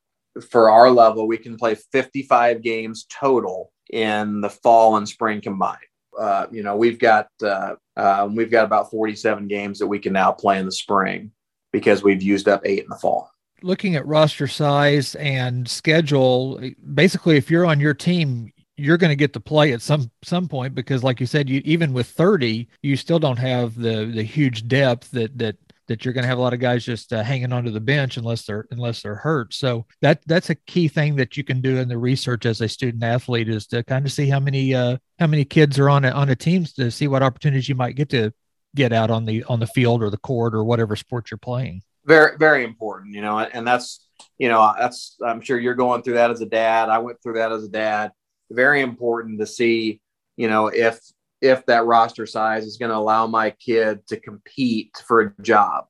for 0.50 0.70
our 0.70 0.90
level, 0.90 1.28
we 1.28 1.38
can 1.38 1.58
play 1.58 1.76
55 1.76 2.62
games 2.62 3.06
total 3.10 3.72
in 3.92 4.42
the 4.42 4.50
fall 4.50 4.98
and 4.98 5.08
spring 5.08 5.42
combined. 5.42 5.78
Uh, 6.20 6.48
you 6.52 6.64
know, 6.64 6.76
we've 6.76 7.00
got 7.00 7.28
uh, 7.44 7.76
uh, 7.96 8.28
we've 8.32 8.52
got 8.52 8.66
about 8.66 8.90
47 8.90 9.48
games 9.48 9.80
that 9.80 9.88
we 9.88 10.00
can 10.00 10.14
now 10.14 10.32
play 10.32 10.60
in 10.60 10.66
the 10.66 10.72
spring 10.72 11.32
because 11.72 12.04
we've 12.04 12.22
used 12.22 12.48
up 12.48 12.62
eight 12.66 12.84
in 12.84 12.90
the 12.90 12.96
fall. 12.96 13.30
Looking 13.62 13.96
at 13.96 14.06
roster 14.06 14.48
size 14.48 15.16
and 15.16 15.68
schedule, 15.68 16.60
basically, 16.94 17.38
if 17.38 17.50
you're 17.50 17.66
on 17.66 17.80
your 17.80 17.94
team, 17.94 18.52
you're 18.76 18.98
going 18.98 19.12
to 19.12 19.16
get 19.16 19.34
to 19.34 19.40
play 19.40 19.72
at 19.72 19.82
some 19.82 20.12
some 20.24 20.48
point 20.48 20.76
because, 20.76 21.04
like 21.04 21.20
you 21.20 21.26
said, 21.26 21.50
you 21.50 21.62
even 21.64 21.94
with 21.94 22.08
30, 22.08 22.68
you 22.82 22.98
still 22.98 23.20
don't 23.20 23.38
have 23.38 23.76
the 23.76 24.06
the 24.06 24.24
huge 24.24 24.68
depth 24.68 25.12
that 25.12 25.38
that 25.38 25.56
that 25.94 26.04
you're 26.04 26.14
going 26.14 26.24
to 26.24 26.28
have 26.28 26.40
a 26.40 26.42
lot 26.42 26.56
of 26.56 26.60
guys 26.60 26.84
just 26.84 27.14
uh, 27.14 27.22
hanging 27.22 27.54
onto 27.54 27.70
the 27.70 27.80
bench 27.80 28.18
unless 28.18 28.48
they're 28.48 28.66
unless 28.72 29.04
they're 29.04 29.14
hurt. 29.14 29.54
So 29.54 29.86
that 30.02 30.24
that's 30.26 30.50
a 30.50 30.56
key 30.56 30.88
thing 30.88 31.16
that 31.18 31.38
you 31.38 31.44
can 31.44 31.62
do 31.62 31.78
in 31.78 31.88
the 31.88 32.00
research 32.00 32.48
as 32.48 32.62
a 32.62 32.68
student 32.68 33.04
athlete 33.04 33.48
is 33.48 33.68
to 33.68 33.84
kind 33.84 34.04
of 34.04 34.12
see 34.12 34.28
how 34.28 34.40
many 34.40 34.74
uh, 34.74 34.98
how 35.20 35.28
many 35.28 35.46
kids 35.46 35.78
are 35.78 35.92
on 35.92 36.04
a, 36.04 36.10
on 36.10 36.30
a 36.30 36.36
team 36.36 36.66
to 36.78 36.90
see 36.90 37.08
what 37.08 37.22
opportunities 37.22 37.70
you 37.70 37.76
might 37.76 37.96
get 37.96 38.10
to 38.10 38.34
get 38.76 38.92
out 38.92 39.12
on 39.12 39.26
the 39.26 39.44
on 39.44 39.60
the 39.60 39.68
field 39.68 40.02
or 40.02 40.10
the 40.10 40.18
court 40.18 40.56
or 40.56 40.64
whatever 40.64 40.96
sport 40.96 41.30
you're 41.30 41.38
playing. 41.38 41.84
Very 42.06 42.38
very 42.40 42.64
important, 42.64 43.14
you 43.14 43.22
know, 43.22 43.38
and 43.38 43.68
that's 43.68 44.08
you 44.40 44.50
know 44.50 44.74
that's 44.80 45.16
I'm 45.24 45.42
sure 45.42 45.60
you're 45.60 45.76
going 45.76 46.02
through 46.02 46.16
that 46.16 46.32
as 46.32 46.42
a 46.42 46.48
dad. 46.48 46.90
I 46.90 46.98
went 46.98 47.22
through 47.22 47.34
that 47.36 47.52
as 47.52 47.64
a 47.64 47.70
dad. 47.70 48.14
Very 48.50 48.82
important 48.82 49.40
to 49.42 49.46
see, 49.46 50.02
you 50.38 50.48
know, 50.48 50.68
if 50.68 51.00
if 51.44 51.66
that 51.66 51.86
roster 51.86 52.26
size 52.26 52.66
is 52.66 52.78
going 52.78 52.90
to 52.90 52.98
allow 52.98 53.28
my 53.28 53.50
kid 53.50 54.08
to 54.08 54.18
compete 54.18 54.96
for 55.06 55.20
a 55.20 55.44
job. 55.44 55.86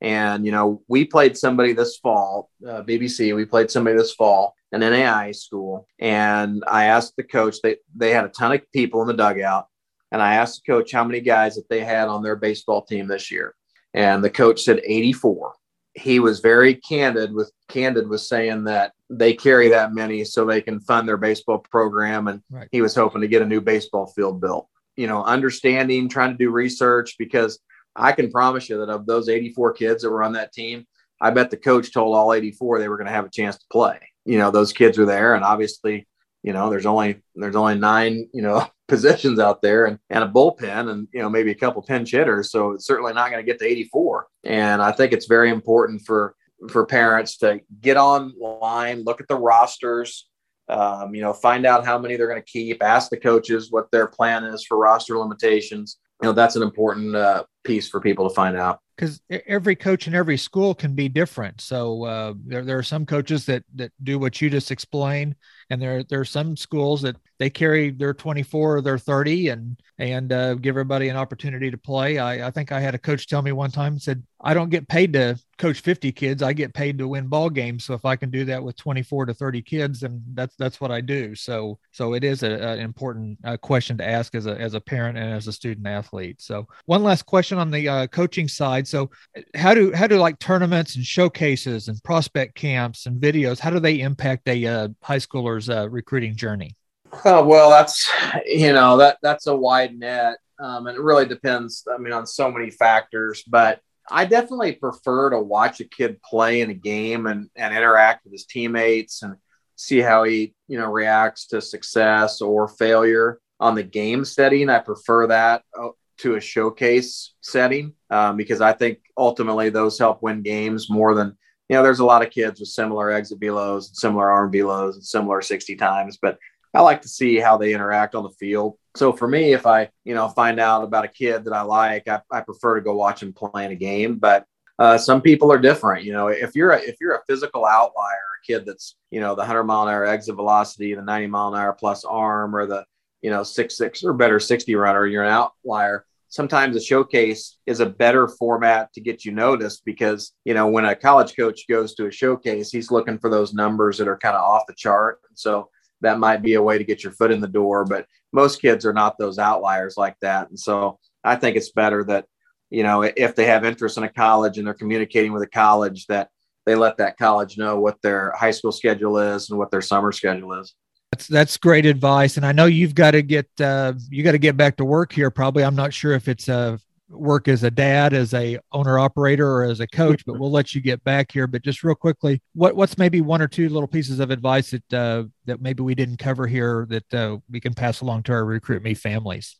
And, 0.00 0.46
you 0.46 0.52
know, 0.52 0.82
we 0.86 1.04
played 1.04 1.36
somebody 1.36 1.72
this 1.72 1.96
fall, 1.96 2.50
uh, 2.66 2.82
BBC, 2.82 3.34
we 3.34 3.44
played 3.44 3.70
somebody 3.70 3.96
this 3.96 4.14
fall, 4.14 4.54
an 4.70 4.80
NAI 4.80 5.32
school. 5.32 5.88
And 5.98 6.62
I 6.68 6.84
asked 6.84 7.14
the 7.16 7.24
coach, 7.24 7.56
they, 7.62 7.76
they 7.96 8.10
had 8.10 8.24
a 8.24 8.28
ton 8.28 8.52
of 8.52 8.72
people 8.72 9.02
in 9.02 9.08
the 9.08 9.14
dugout. 9.14 9.66
And 10.12 10.22
I 10.22 10.34
asked 10.34 10.62
the 10.64 10.72
coach 10.72 10.92
how 10.92 11.04
many 11.04 11.20
guys 11.20 11.56
that 11.56 11.68
they 11.68 11.80
had 11.84 12.08
on 12.08 12.22
their 12.22 12.36
baseball 12.36 12.82
team 12.82 13.08
this 13.08 13.30
year. 13.30 13.56
And 13.94 14.22
the 14.22 14.30
coach 14.30 14.62
said 14.62 14.80
84. 14.84 15.52
He 15.94 16.20
was 16.20 16.40
very 16.40 16.76
candid 16.76 17.32
with 17.32 17.50
candid 17.68 18.08
with 18.08 18.20
saying 18.20 18.64
that 18.64 18.92
they 19.10 19.34
carry 19.34 19.68
that 19.70 19.94
many 19.94 20.24
so 20.24 20.44
they 20.44 20.62
can 20.62 20.80
fund 20.80 21.08
their 21.08 21.16
baseball 21.16 21.58
program. 21.58 22.28
And 22.28 22.40
right. 22.50 22.68
he 22.70 22.82
was 22.82 22.94
hoping 22.94 23.20
to 23.20 23.28
get 23.28 23.42
a 23.42 23.46
new 23.46 23.60
baseball 23.60 24.06
field 24.06 24.40
built 24.40 24.68
you 24.96 25.06
know, 25.06 25.22
understanding, 25.24 26.08
trying 26.08 26.32
to 26.32 26.38
do 26.38 26.50
research 26.50 27.16
because 27.18 27.58
I 27.94 28.12
can 28.12 28.30
promise 28.30 28.68
you 28.68 28.78
that 28.78 28.88
of 28.88 29.06
those 29.06 29.28
84 29.28 29.72
kids 29.74 30.02
that 30.02 30.10
were 30.10 30.22
on 30.22 30.32
that 30.32 30.52
team, 30.52 30.86
I 31.20 31.30
bet 31.30 31.50
the 31.50 31.56
coach 31.56 31.92
told 31.92 32.16
all 32.16 32.32
84 32.32 32.78
they 32.78 32.88
were 32.88 32.96
going 32.96 33.06
to 33.06 33.12
have 33.12 33.26
a 33.26 33.30
chance 33.30 33.56
to 33.56 33.64
play. 33.70 33.98
You 34.24 34.38
know, 34.38 34.50
those 34.50 34.72
kids 34.72 34.98
are 34.98 35.06
there, 35.06 35.34
and 35.34 35.44
obviously, 35.44 36.06
you 36.42 36.52
know, 36.52 36.70
there's 36.70 36.86
only 36.86 37.22
there's 37.34 37.56
only 37.56 37.78
nine, 37.78 38.28
you 38.32 38.42
know, 38.42 38.66
positions 38.88 39.38
out 39.38 39.62
there, 39.62 39.86
and 39.86 39.98
and 40.10 40.24
a 40.24 40.28
bullpen, 40.28 40.90
and 40.90 41.08
you 41.12 41.20
know, 41.20 41.30
maybe 41.30 41.50
a 41.50 41.56
couple 41.56 41.82
pinch 41.82 42.10
hitters. 42.10 42.50
So 42.50 42.72
it's 42.72 42.86
certainly 42.86 43.12
not 43.12 43.30
going 43.30 43.44
to 43.44 43.50
get 43.50 43.58
to 43.60 43.66
84. 43.66 44.26
And 44.44 44.82
I 44.82 44.92
think 44.92 45.12
it's 45.12 45.26
very 45.26 45.50
important 45.50 46.02
for 46.02 46.34
for 46.68 46.86
parents 46.86 47.38
to 47.38 47.60
get 47.80 47.96
online, 47.96 49.02
look 49.02 49.20
at 49.20 49.28
the 49.28 49.36
rosters, 49.36 50.28
um, 50.68 51.14
you 51.14 51.20
know, 51.20 51.32
find 51.32 51.66
out 51.66 51.84
how 51.84 51.98
many 51.98 52.16
they're 52.16 52.28
going 52.28 52.40
to 52.40 52.50
keep. 52.50 52.82
Ask 52.82 53.10
the 53.10 53.16
coaches 53.16 53.70
what 53.70 53.90
their 53.90 54.06
plan 54.06 54.44
is 54.44 54.64
for 54.64 54.78
roster 54.78 55.18
limitations. 55.18 55.98
You 56.22 56.28
know, 56.28 56.32
that's 56.32 56.56
an 56.56 56.62
important 56.62 57.16
uh, 57.16 57.44
piece 57.64 57.88
for 57.88 58.00
people 58.00 58.28
to 58.28 58.34
find 58.34 58.56
out 58.56 58.80
because 58.96 59.20
every 59.46 59.74
coach 59.74 60.06
in 60.06 60.14
every 60.14 60.36
school 60.36 60.74
can 60.74 60.94
be 60.94 61.08
different. 61.08 61.60
So 61.60 62.04
uh, 62.04 62.34
there, 62.46 62.64
there 62.64 62.78
are 62.78 62.84
some 62.84 63.06
coaches 63.06 63.46
that 63.46 63.64
that 63.74 63.90
do 64.02 64.18
what 64.18 64.40
you 64.40 64.50
just 64.50 64.70
explained, 64.70 65.34
and 65.70 65.80
there 65.80 66.02
there 66.04 66.20
are 66.20 66.24
some 66.24 66.56
schools 66.56 67.02
that 67.02 67.16
they 67.38 67.50
carry 67.50 67.90
their 67.90 68.14
24 68.14 68.76
or 68.76 68.80
their 68.80 68.98
30 68.98 69.48
and 69.48 69.76
and 69.98 70.32
uh, 70.32 70.54
give 70.54 70.72
everybody 70.72 71.08
an 71.08 71.16
opportunity 71.16 71.70
to 71.70 71.78
play. 71.78 72.18
I, 72.18 72.48
I 72.48 72.50
think 72.50 72.72
I 72.72 72.80
had 72.80 72.94
a 72.94 72.98
coach 72.98 73.26
tell 73.26 73.42
me 73.42 73.52
one 73.52 73.70
time 73.70 73.98
said 73.98 74.22
I 74.40 74.54
don't 74.54 74.70
get 74.70 74.88
paid 74.88 75.12
to 75.12 75.38
coach 75.58 75.80
50 75.80 76.10
kids. 76.12 76.42
I 76.42 76.52
get 76.52 76.74
paid 76.74 76.98
to 76.98 77.06
win 77.06 77.28
ball 77.28 77.48
games. 77.48 77.84
So 77.84 77.94
if 77.94 78.04
I 78.04 78.16
can 78.16 78.30
do 78.30 78.44
that 78.46 78.62
with 78.62 78.76
24 78.76 79.26
to 79.26 79.34
30 79.34 79.62
kids, 79.62 80.00
then 80.00 80.22
that's 80.34 80.56
that's 80.56 80.80
what 80.80 80.90
I 80.90 81.00
do. 81.00 81.34
So 81.34 81.78
so 81.92 82.14
it 82.14 82.24
is 82.24 82.42
an 82.42 82.80
important 82.80 83.38
uh, 83.44 83.56
question 83.56 83.96
to 83.98 84.08
ask 84.08 84.34
as 84.34 84.46
a 84.46 84.60
as 84.60 84.74
a 84.74 84.80
parent 84.80 85.16
and 85.18 85.32
as 85.32 85.46
a 85.46 85.52
student 85.52 85.86
athlete. 85.86 86.42
So 86.42 86.66
one 86.86 87.04
last 87.04 87.26
question 87.26 87.58
on 87.58 87.70
the 87.70 87.88
uh, 87.88 88.06
coaching 88.08 88.48
side. 88.48 88.88
So 88.88 89.10
how 89.54 89.74
do 89.74 89.92
how 89.92 90.08
do 90.08 90.16
like 90.16 90.38
tournaments 90.38 90.96
and 90.96 91.04
showcases 91.04 91.88
and 91.88 92.02
prospect 92.02 92.54
camps 92.54 93.06
and 93.06 93.20
videos 93.20 93.58
how 93.58 93.70
do 93.70 93.78
they 93.78 94.00
impact 94.00 94.48
a 94.48 94.66
uh, 94.66 94.88
high 95.02 95.18
uh, 95.68 95.88
recruiting 95.88 96.36
journey? 96.36 96.76
Oh, 97.24 97.44
well, 97.44 97.70
that's 97.70 98.10
you 98.46 98.72
know 98.72 98.96
that 98.96 99.18
that's 99.22 99.46
a 99.46 99.54
wide 99.54 99.98
net, 99.98 100.36
um, 100.58 100.86
and 100.86 100.96
it 100.96 101.02
really 101.02 101.26
depends. 101.26 101.84
I 101.92 101.98
mean, 101.98 102.12
on 102.12 102.26
so 102.26 102.50
many 102.50 102.70
factors, 102.70 103.42
but 103.46 103.80
I 104.10 104.24
definitely 104.24 104.72
prefer 104.72 105.30
to 105.30 105.38
watch 105.38 105.80
a 105.80 105.84
kid 105.84 106.20
play 106.22 106.60
in 106.60 106.70
a 106.70 106.74
game 106.74 107.26
and, 107.26 107.48
and 107.56 107.74
interact 107.74 108.24
with 108.24 108.32
his 108.32 108.46
teammates 108.46 109.22
and 109.22 109.36
see 109.76 110.00
how 110.00 110.24
he, 110.24 110.54
you 110.68 110.78
know, 110.78 110.90
reacts 110.90 111.46
to 111.48 111.60
success 111.60 112.40
or 112.40 112.68
failure 112.68 113.38
on 113.60 113.74
the 113.74 113.82
game 113.82 114.24
setting. 114.24 114.68
I 114.68 114.78
prefer 114.80 115.28
that 115.28 115.62
uh, 115.78 115.90
to 116.18 116.36
a 116.36 116.40
showcase 116.40 117.34
setting 117.40 117.94
um, 118.10 118.36
because 118.36 118.60
I 118.60 118.72
think 118.72 118.98
ultimately 119.16 119.70
those 119.70 119.98
help 119.98 120.22
win 120.22 120.42
games 120.42 120.90
more 120.90 121.14
than, 121.14 121.36
you 121.68 121.76
know, 121.76 121.82
there's 121.82 122.00
a 122.00 122.04
lot 122.04 122.22
of 122.22 122.30
kids 122.30 122.60
with 122.60 122.68
similar 122.68 123.10
exit 123.10 123.40
velos 123.40 123.94
similar 123.94 124.30
arm 124.30 124.52
velos 124.52 124.94
and 124.94 125.04
similar 125.04 125.40
60 125.40 125.76
times, 125.76 126.18
but 126.20 126.38
I 126.74 126.80
like 126.80 127.02
to 127.02 127.08
see 127.08 127.36
how 127.36 127.58
they 127.58 127.74
interact 127.74 128.14
on 128.14 128.22
the 128.22 128.30
field. 128.30 128.78
So 128.96 129.12
for 129.12 129.28
me, 129.28 129.52
if 129.52 129.66
I, 129.66 129.90
you 130.04 130.14
know, 130.14 130.28
find 130.28 130.58
out 130.58 130.84
about 130.84 131.04
a 131.04 131.08
kid 131.08 131.44
that 131.44 131.52
I 131.52 131.62
like, 131.62 132.08
I, 132.08 132.20
I 132.30 132.40
prefer 132.40 132.76
to 132.76 132.80
go 132.80 132.94
watch 132.94 133.22
him 133.22 133.32
play 133.32 133.64
in 133.64 133.72
a 133.72 133.76
game. 133.76 134.16
But 134.16 134.46
uh, 134.78 134.96
some 134.96 135.20
people 135.20 135.52
are 135.52 135.58
different. 135.58 136.04
You 136.04 136.12
know, 136.12 136.28
if 136.28 136.56
you're 136.56 136.72
a, 136.72 136.80
if 136.80 136.96
you're 137.00 137.14
a 137.14 137.24
physical 137.26 137.66
outlier, 137.66 138.16
a 138.42 138.46
kid 138.46 138.64
that's, 138.64 138.96
you 139.10 139.20
know, 139.20 139.34
the 139.34 139.40
100 139.40 139.64
mile 139.64 139.86
an 139.86 139.94
hour 139.94 140.06
exit 140.06 140.34
velocity, 140.34 140.94
the 140.94 141.02
90 141.02 141.26
mile 141.26 141.54
an 141.54 141.60
hour 141.60 141.72
plus 141.72 142.04
arm, 142.04 142.56
or 142.56 142.66
the, 142.66 142.84
you 143.20 143.30
know, 143.30 143.42
six 143.42 143.76
six 143.76 144.02
or 144.02 144.14
better 144.14 144.40
60 144.40 144.74
runner, 144.74 145.06
you're 145.06 145.24
an 145.24 145.30
outlier. 145.30 146.06
Sometimes 146.32 146.76
a 146.76 146.80
showcase 146.80 147.58
is 147.66 147.80
a 147.80 147.90
better 147.90 148.26
format 148.26 148.90
to 148.94 149.02
get 149.02 149.22
you 149.22 149.32
noticed 149.32 149.84
because, 149.84 150.32
you 150.46 150.54
know, 150.54 150.66
when 150.66 150.86
a 150.86 150.96
college 150.96 151.36
coach 151.36 151.68
goes 151.68 151.94
to 151.94 152.06
a 152.06 152.10
showcase, 152.10 152.70
he's 152.70 152.90
looking 152.90 153.18
for 153.18 153.28
those 153.28 153.52
numbers 153.52 153.98
that 153.98 154.08
are 154.08 154.16
kind 154.16 154.34
of 154.34 154.40
off 154.40 154.62
the 154.66 154.72
chart. 154.72 155.18
So 155.34 155.68
that 156.00 156.18
might 156.18 156.40
be 156.40 156.54
a 156.54 156.62
way 156.62 156.78
to 156.78 156.84
get 156.84 157.04
your 157.04 157.12
foot 157.12 157.32
in 157.32 157.42
the 157.42 157.46
door. 157.46 157.84
But 157.84 158.06
most 158.32 158.62
kids 158.62 158.86
are 158.86 158.94
not 158.94 159.18
those 159.18 159.38
outliers 159.38 159.98
like 159.98 160.16
that. 160.22 160.48
And 160.48 160.58
so 160.58 160.98
I 161.22 161.36
think 161.36 161.54
it's 161.54 161.72
better 161.72 162.02
that, 162.04 162.24
you 162.70 162.82
know, 162.82 163.02
if 163.02 163.36
they 163.36 163.44
have 163.44 163.66
interest 163.66 163.98
in 163.98 164.04
a 164.04 164.08
college 164.08 164.56
and 164.56 164.66
they're 164.66 164.72
communicating 164.72 165.34
with 165.34 165.42
a 165.42 165.46
college, 165.46 166.06
that 166.06 166.30
they 166.64 166.76
let 166.76 166.96
that 166.96 167.18
college 167.18 167.58
know 167.58 167.78
what 167.78 168.00
their 168.00 168.32
high 168.38 168.52
school 168.52 168.72
schedule 168.72 169.18
is 169.18 169.50
and 169.50 169.58
what 169.58 169.70
their 169.70 169.82
summer 169.82 170.12
schedule 170.12 170.54
is. 170.54 170.74
That's 171.12 171.26
that's 171.26 171.56
great 171.58 171.84
advice, 171.84 172.38
and 172.38 172.46
I 172.46 172.52
know 172.52 172.64
you've 172.64 172.94
got 172.94 173.10
to 173.10 173.20
get 173.20 173.46
uh, 173.60 173.92
you 174.08 174.22
got 174.22 174.32
to 174.32 174.38
get 174.38 174.56
back 174.56 174.78
to 174.78 174.84
work 174.86 175.12
here. 175.12 175.30
Probably, 175.30 175.62
I'm 175.62 175.76
not 175.76 175.92
sure 175.92 176.12
if 176.12 176.26
it's 176.26 176.48
a 176.48 176.80
work 177.10 177.48
as 177.48 177.64
a 177.64 177.70
dad, 177.70 178.14
as 178.14 178.32
a 178.32 178.58
owner 178.72 178.98
operator, 178.98 179.46
or 179.46 179.64
as 179.64 179.80
a 179.80 179.86
coach, 179.86 180.24
but 180.24 180.38
we'll 180.38 180.50
let 180.50 180.74
you 180.74 180.80
get 180.80 181.04
back 181.04 181.30
here. 181.30 181.46
But 181.46 181.62
just 181.62 181.84
real 181.84 181.94
quickly, 181.94 182.40
what 182.54 182.76
what's 182.76 182.96
maybe 182.96 183.20
one 183.20 183.42
or 183.42 183.46
two 183.46 183.68
little 183.68 183.86
pieces 183.86 184.20
of 184.20 184.30
advice 184.30 184.70
that 184.70 184.94
uh, 184.94 185.24
that 185.44 185.60
maybe 185.60 185.82
we 185.82 185.94
didn't 185.94 186.16
cover 186.16 186.46
here 186.46 186.86
that 186.88 187.14
uh, 187.14 187.36
we 187.50 187.60
can 187.60 187.74
pass 187.74 188.00
along 188.00 188.22
to 188.24 188.32
our 188.32 188.46
recruit 188.46 188.82
me 188.82 188.94
families? 188.94 189.58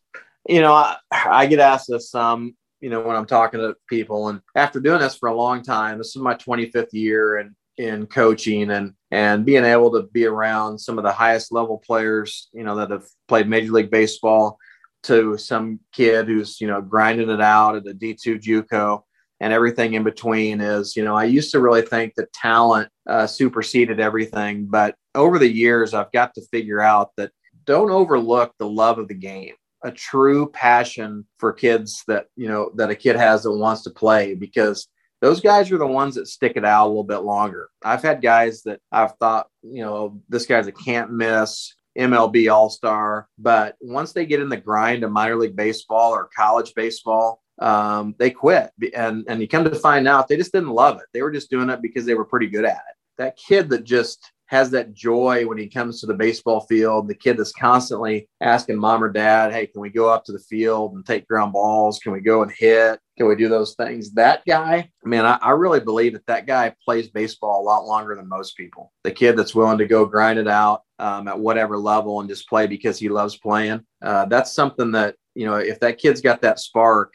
You 0.48 0.62
know, 0.62 0.72
I, 0.72 0.96
I 1.12 1.46
get 1.46 1.60
asked 1.60 1.88
this 1.88 2.10
some. 2.10 2.22
Um, 2.22 2.56
you 2.80 2.90
know, 2.90 3.00
when 3.00 3.14
I'm 3.14 3.26
talking 3.26 3.60
to 3.60 3.76
people, 3.88 4.28
and 4.28 4.40
after 4.56 4.80
doing 4.80 5.00
this 5.00 5.14
for 5.14 5.28
a 5.28 5.34
long 5.34 5.62
time, 5.62 5.98
this 5.98 6.16
is 6.16 6.16
my 6.16 6.34
25th 6.34 6.92
year, 6.92 7.36
and 7.36 7.54
in 7.82 8.06
coaching 8.06 8.70
and 8.70 8.94
and 9.10 9.44
being 9.44 9.64
able 9.64 9.90
to 9.92 10.04
be 10.12 10.24
around 10.24 10.78
some 10.78 10.98
of 10.98 11.04
the 11.04 11.12
highest 11.12 11.52
level 11.52 11.82
players 11.84 12.48
you 12.52 12.62
know 12.62 12.76
that 12.76 12.90
have 12.90 13.04
played 13.28 13.48
major 13.48 13.72
league 13.72 13.90
baseball 13.90 14.56
to 15.02 15.36
some 15.36 15.80
kid 15.92 16.26
who's 16.26 16.60
you 16.60 16.66
know 16.66 16.80
grinding 16.80 17.28
it 17.28 17.40
out 17.40 17.76
at 17.76 17.86
a 17.86 17.94
D2 17.94 18.40
JUCO 18.40 19.02
and 19.40 19.52
everything 19.52 19.94
in 19.94 20.04
between 20.04 20.60
is 20.60 20.96
you 20.96 21.04
know 21.04 21.16
I 21.16 21.24
used 21.24 21.50
to 21.52 21.60
really 21.60 21.82
think 21.82 22.14
that 22.16 22.32
talent 22.32 22.88
uh, 23.08 23.26
superseded 23.26 23.98
everything, 23.98 24.66
but 24.66 24.94
over 25.14 25.38
the 25.38 25.52
years 25.52 25.92
I've 25.92 26.12
got 26.12 26.34
to 26.34 26.46
figure 26.52 26.80
out 26.80 27.10
that 27.16 27.32
don't 27.64 27.90
overlook 27.90 28.52
the 28.58 28.68
love 28.68 28.98
of 28.98 29.08
the 29.08 29.14
game, 29.14 29.54
a 29.82 29.90
true 29.90 30.48
passion 30.50 31.26
for 31.38 31.52
kids 31.52 32.04
that 32.06 32.26
you 32.36 32.46
know 32.46 32.70
that 32.76 32.90
a 32.90 32.94
kid 32.94 33.16
has 33.16 33.42
that 33.42 33.52
wants 33.52 33.82
to 33.82 33.90
play 33.90 34.34
because 34.34 34.86
those 35.22 35.40
guys 35.40 35.72
are 35.72 35.78
the 35.78 35.86
ones 35.86 36.16
that 36.16 36.26
stick 36.28 36.54
it 36.56 36.64
out 36.64 36.86
a 36.86 36.88
little 36.88 37.04
bit 37.04 37.20
longer. 37.20 37.70
I've 37.82 38.02
had 38.02 38.20
guys 38.20 38.62
that 38.64 38.80
I've 38.90 39.16
thought, 39.16 39.46
you 39.62 39.82
know, 39.82 40.20
this 40.28 40.44
guy's 40.44 40.66
a 40.66 40.72
can't 40.72 41.12
miss. 41.12 41.74
MLB 41.98 42.52
All 42.52 42.70
Star. 42.70 43.28
But 43.38 43.76
once 43.80 44.12
they 44.12 44.26
get 44.26 44.40
in 44.40 44.48
the 44.48 44.56
grind 44.56 45.04
of 45.04 45.12
minor 45.12 45.36
league 45.36 45.56
baseball 45.56 46.12
or 46.12 46.30
college 46.34 46.72
baseball, 46.74 47.42
um, 47.60 48.14
they 48.18 48.30
quit. 48.30 48.70
And 48.94 49.24
and 49.28 49.40
you 49.40 49.48
come 49.48 49.64
to 49.64 49.74
find 49.74 50.08
out 50.08 50.28
they 50.28 50.36
just 50.36 50.52
didn't 50.52 50.70
love 50.70 50.96
it. 50.98 51.06
They 51.12 51.22
were 51.22 51.30
just 51.30 51.50
doing 51.50 51.70
it 51.70 51.82
because 51.82 52.04
they 52.04 52.14
were 52.14 52.24
pretty 52.24 52.48
good 52.48 52.64
at 52.64 52.76
it. 52.76 52.96
that 53.18 53.36
kid 53.36 53.68
that 53.70 53.84
just 53.84 54.32
has 54.46 54.70
that 54.70 54.92
joy 54.92 55.46
when 55.46 55.56
he 55.56 55.66
comes 55.66 56.00
to 56.00 56.06
the 56.06 56.14
baseball 56.14 56.60
field. 56.60 57.08
The 57.08 57.14
kid 57.14 57.38
that's 57.38 57.52
constantly 57.52 58.28
asking 58.40 58.78
mom 58.78 59.02
or 59.02 59.10
dad, 59.10 59.52
Hey, 59.52 59.66
can 59.66 59.80
we 59.80 59.88
go 59.88 60.08
up 60.10 60.24
to 60.26 60.32
the 60.32 60.38
field 60.38 60.94
and 60.94 61.06
take 61.06 61.26
ground 61.26 61.52
balls? 61.52 61.98
Can 61.98 62.12
we 62.12 62.20
go 62.20 62.42
and 62.42 62.52
hit? 62.52 63.00
Can 63.22 63.28
we 63.28 63.36
do 63.36 63.48
those 63.48 63.76
things? 63.76 64.10
That 64.14 64.42
guy, 64.44 64.90
man, 65.04 65.24
I, 65.24 65.38
I 65.40 65.50
really 65.50 65.78
believe 65.78 66.14
that 66.14 66.26
that 66.26 66.44
guy 66.44 66.74
plays 66.84 67.06
baseball 67.06 67.62
a 67.62 67.62
lot 67.62 67.86
longer 67.86 68.16
than 68.16 68.28
most 68.28 68.56
people. 68.56 68.92
The 69.04 69.12
kid 69.12 69.36
that's 69.36 69.54
willing 69.54 69.78
to 69.78 69.86
go 69.86 70.04
grind 70.04 70.40
it 70.40 70.48
out 70.48 70.82
um, 70.98 71.28
at 71.28 71.38
whatever 71.38 71.78
level 71.78 72.18
and 72.18 72.28
just 72.28 72.48
play 72.48 72.66
because 72.66 72.98
he 72.98 73.08
loves 73.08 73.36
playing. 73.36 73.86
Uh, 74.04 74.24
that's 74.24 74.52
something 74.52 74.90
that, 74.90 75.14
you 75.36 75.46
know, 75.46 75.54
if 75.54 75.78
that 75.78 75.98
kid's 75.98 76.20
got 76.20 76.42
that 76.42 76.58
spark, 76.58 77.14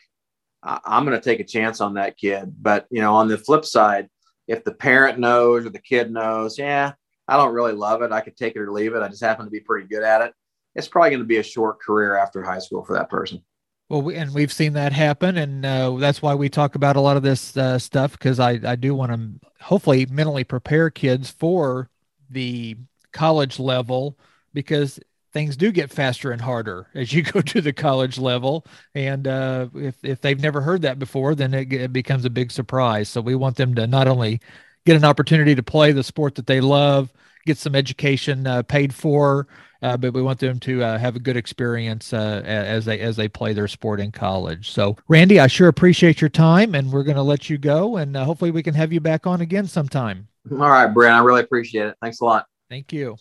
I, 0.63 0.79
I'm 0.85 1.03
going 1.03 1.19
to 1.19 1.21
take 1.21 1.41
a 1.41 1.43
chance 1.43 1.81
on 1.81 1.95
that 1.95 2.15
kid. 2.15 2.55
But, 2.57 2.85
you 2.89 3.01
know, 3.01 3.13
on 3.13 3.27
the 3.27 3.37
flip 3.37 3.65
side, 3.65 4.07
if 4.47 4.63
the 4.63 4.73
parent 4.73 5.19
knows 5.19 5.65
or 5.65 5.71
the 5.71 5.77
kid 5.77 6.09
knows, 6.09 6.57
yeah, 6.57 6.93
I 7.27 7.35
don't 7.35 7.53
really 7.53 7.73
love 7.73 8.01
it. 8.01 8.13
I 8.13 8.21
could 8.21 8.37
take 8.37 8.55
it 8.55 8.61
or 8.61 8.71
leave 8.71 8.95
it. 8.95 9.03
I 9.03 9.09
just 9.09 9.21
happen 9.21 9.43
to 9.43 9.51
be 9.51 9.59
pretty 9.59 9.89
good 9.89 10.03
at 10.03 10.21
it. 10.21 10.33
It's 10.73 10.87
probably 10.87 11.09
going 11.09 11.19
to 11.19 11.25
be 11.25 11.39
a 11.39 11.43
short 11.43 11.81
career 11.81 12.15
after 12.15 12.41
high 12.41 12.59
school 12.59 12.85
for 12.85 12.93
that 12.93 13.09
person. 13.09 13.43
Well, 13.89 14.01
we, 14.01 14.15
and 14.15 14.33
we've 14.33 14.51
seen 14.51 14.73
that 14.73 14.91
happen, 14.91 15.37
and 15.37 15.65
uh, 15.65 15.95
that's 15.95 16.21
why 16.21 16.35
we 16.35 16.49
talk 16.49 16.75
about 16.75 16.97
a 16.97 17.01
lot 17.01 17.15
of 17.15 17.23
this 17.23 17.55
uh, 17.55 17.79
stuff 17.79 18.11
because 18.11 18.39
I, 18.39 18.59
I 18.63 18.75
do 18.75 18.93
want 18.93 19.13
to 19.13 19.47
hopefully 19.63 20.05
mentally 20.07 20.43
prepare 20.43 20.89
kids 20.89 21.29
for 21.29 21.89
the 22.29 22.75
college 23.13 23.59
level 23.59 24.17
because 24.53 24.99
things 25.31 25.55
do 25.55 25.71
get 25.71 25.89
faster 25.89 26.31
and 26.31 26.41
harder 26.41 26.87
as 26.95 27.13
you 27.13 27.23
go 27.33 27.39
to 27.39 27.61
the 27.61 27.71
college 27.71 28.17
level. 28.17 28.65
And 28.93 29.25
uh, 29.25 29.67
if, 29.75 29.95
if 30.03 30.19
they've 30.19 30.39
never 30.39 30.59
heard 30.61 30.81
that 30.81 30.99
before, 30.99 31.33
then 31.33 31.53
it, 31.53 31.71
it 31.71 31.93
becomes 31.93 32.25
a 32.25 32.29
big 32.29 32.51
surprise. 32.51 33.07
So 33.07 33.21
we 33.21 33.35
want 33.35 33.55
them 33.55 33.73
to 33.75 33.87
not 33.87 34.07
only 34.07 34.41
get 34.85 34.97
an 34.97 35.05
opportunity 35.05 35.55
to 35.55 35.63
play 35.63 35.93
the 35.93 36.03
sport 36.03 36.35
that 36.35 36.47
they 36.47 36.59
love, 36.59 37.13
get 37.45 37.57
some 37.57 37.75
education 37.75 38.47
uh, 38.47 38.63
paid 38.63 38.93
for, 38.93 39.47
uh, 39.81 39.97
but 39.97 40.13
we 40.13 40.21
want 40.21 40.39
them 40.39 40.59
to 40.59 40.83
uh, 40.83 40.97
have 40.97 41.15
a 41.15 41.19
good 41.19 41.37
experience 41.37 42.13
uh, 42.13 42.41
as 42.45 42.85
they 42.85 42.99
as 42.99 43.15
they 43.15 43.27
play 43.27 43.53
their 43.53 43.67
sport 43.67 43.99
in 43.99 44.11
college. 44.11 44.71
So, 44.71 44.97
Randy, 45.07 45.39
I 45.39 45.47
sure 45.47 45.67
appreciate 45.67 46.21
your 46.21 46.29
time, 46.29 46.75
and 46.75 46.91
we're 46.91 47.03
going 47.03 47.17
to 47.17 47.23
let 47.23 47.49
you 47.49 47.57
go, 47.57 47.97
and 47.97 48.15
uh, 48.15 48.25
hopefully 48.25 48.51
we 48.51 48.63
can 48.63 48.73
have 48.73 48.91
you 48.91 48.99
back 48.99 49.27
on 49.27 49.41
again 49.41 49.67
sometime. 49.67 50.27
All 50.51 50.57
right, 50.57 50.87
Brent, 50.87 51.15
I 51.15 51.19
really 51.23 51.41
appreciate 51.41 51.87
it. 51.87 51.97
Thanks 52.01 52.21
a 52.21 52.25
lot. 52.25 52.47
Thank 52.69 52.93
you. 52.93 53.17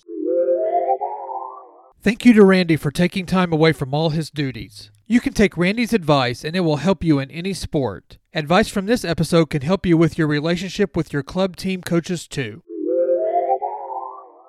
Thank 2.02 2.24
you 2.24 2.32
to 2.34 2.44
Randy 2.44 2.76
for 2.76 2.92
taking 2.92 3.26
time 3.26 3.52
away 3.52 3.72
from 3.72 3.92
all 3.92 4.10
his 4.10 4.30
duties. 4.30 4.92
You 5.08 5.20
can 5.20 5.32
take 5.32 5.56
Randy's 5.56 5.92
advice 5.92 6.44
and 6.44 6.54
it 6.54 6.60
will 6.60 6.76
help 6.76 7.02
you 7.02 7.18
in 7.18 7.32
any 7.32 7.52
sport. 7.52 8.18
Advice 8.32 8.68
from 8.68 8.86
this 8.86 9.04
episode 9.04 9.50
can 9.50 9.62
help 9.62 9.84
you 9.84 9.96
with 9.96 10.16
your 10.16 10.28
relationship 10.28 10.96
with 10.96 11.12
your 11.12 11.24
club 11.24 11.56
team 11.56 11.82
coaches 11.82 12.28
too. 12.28 12.62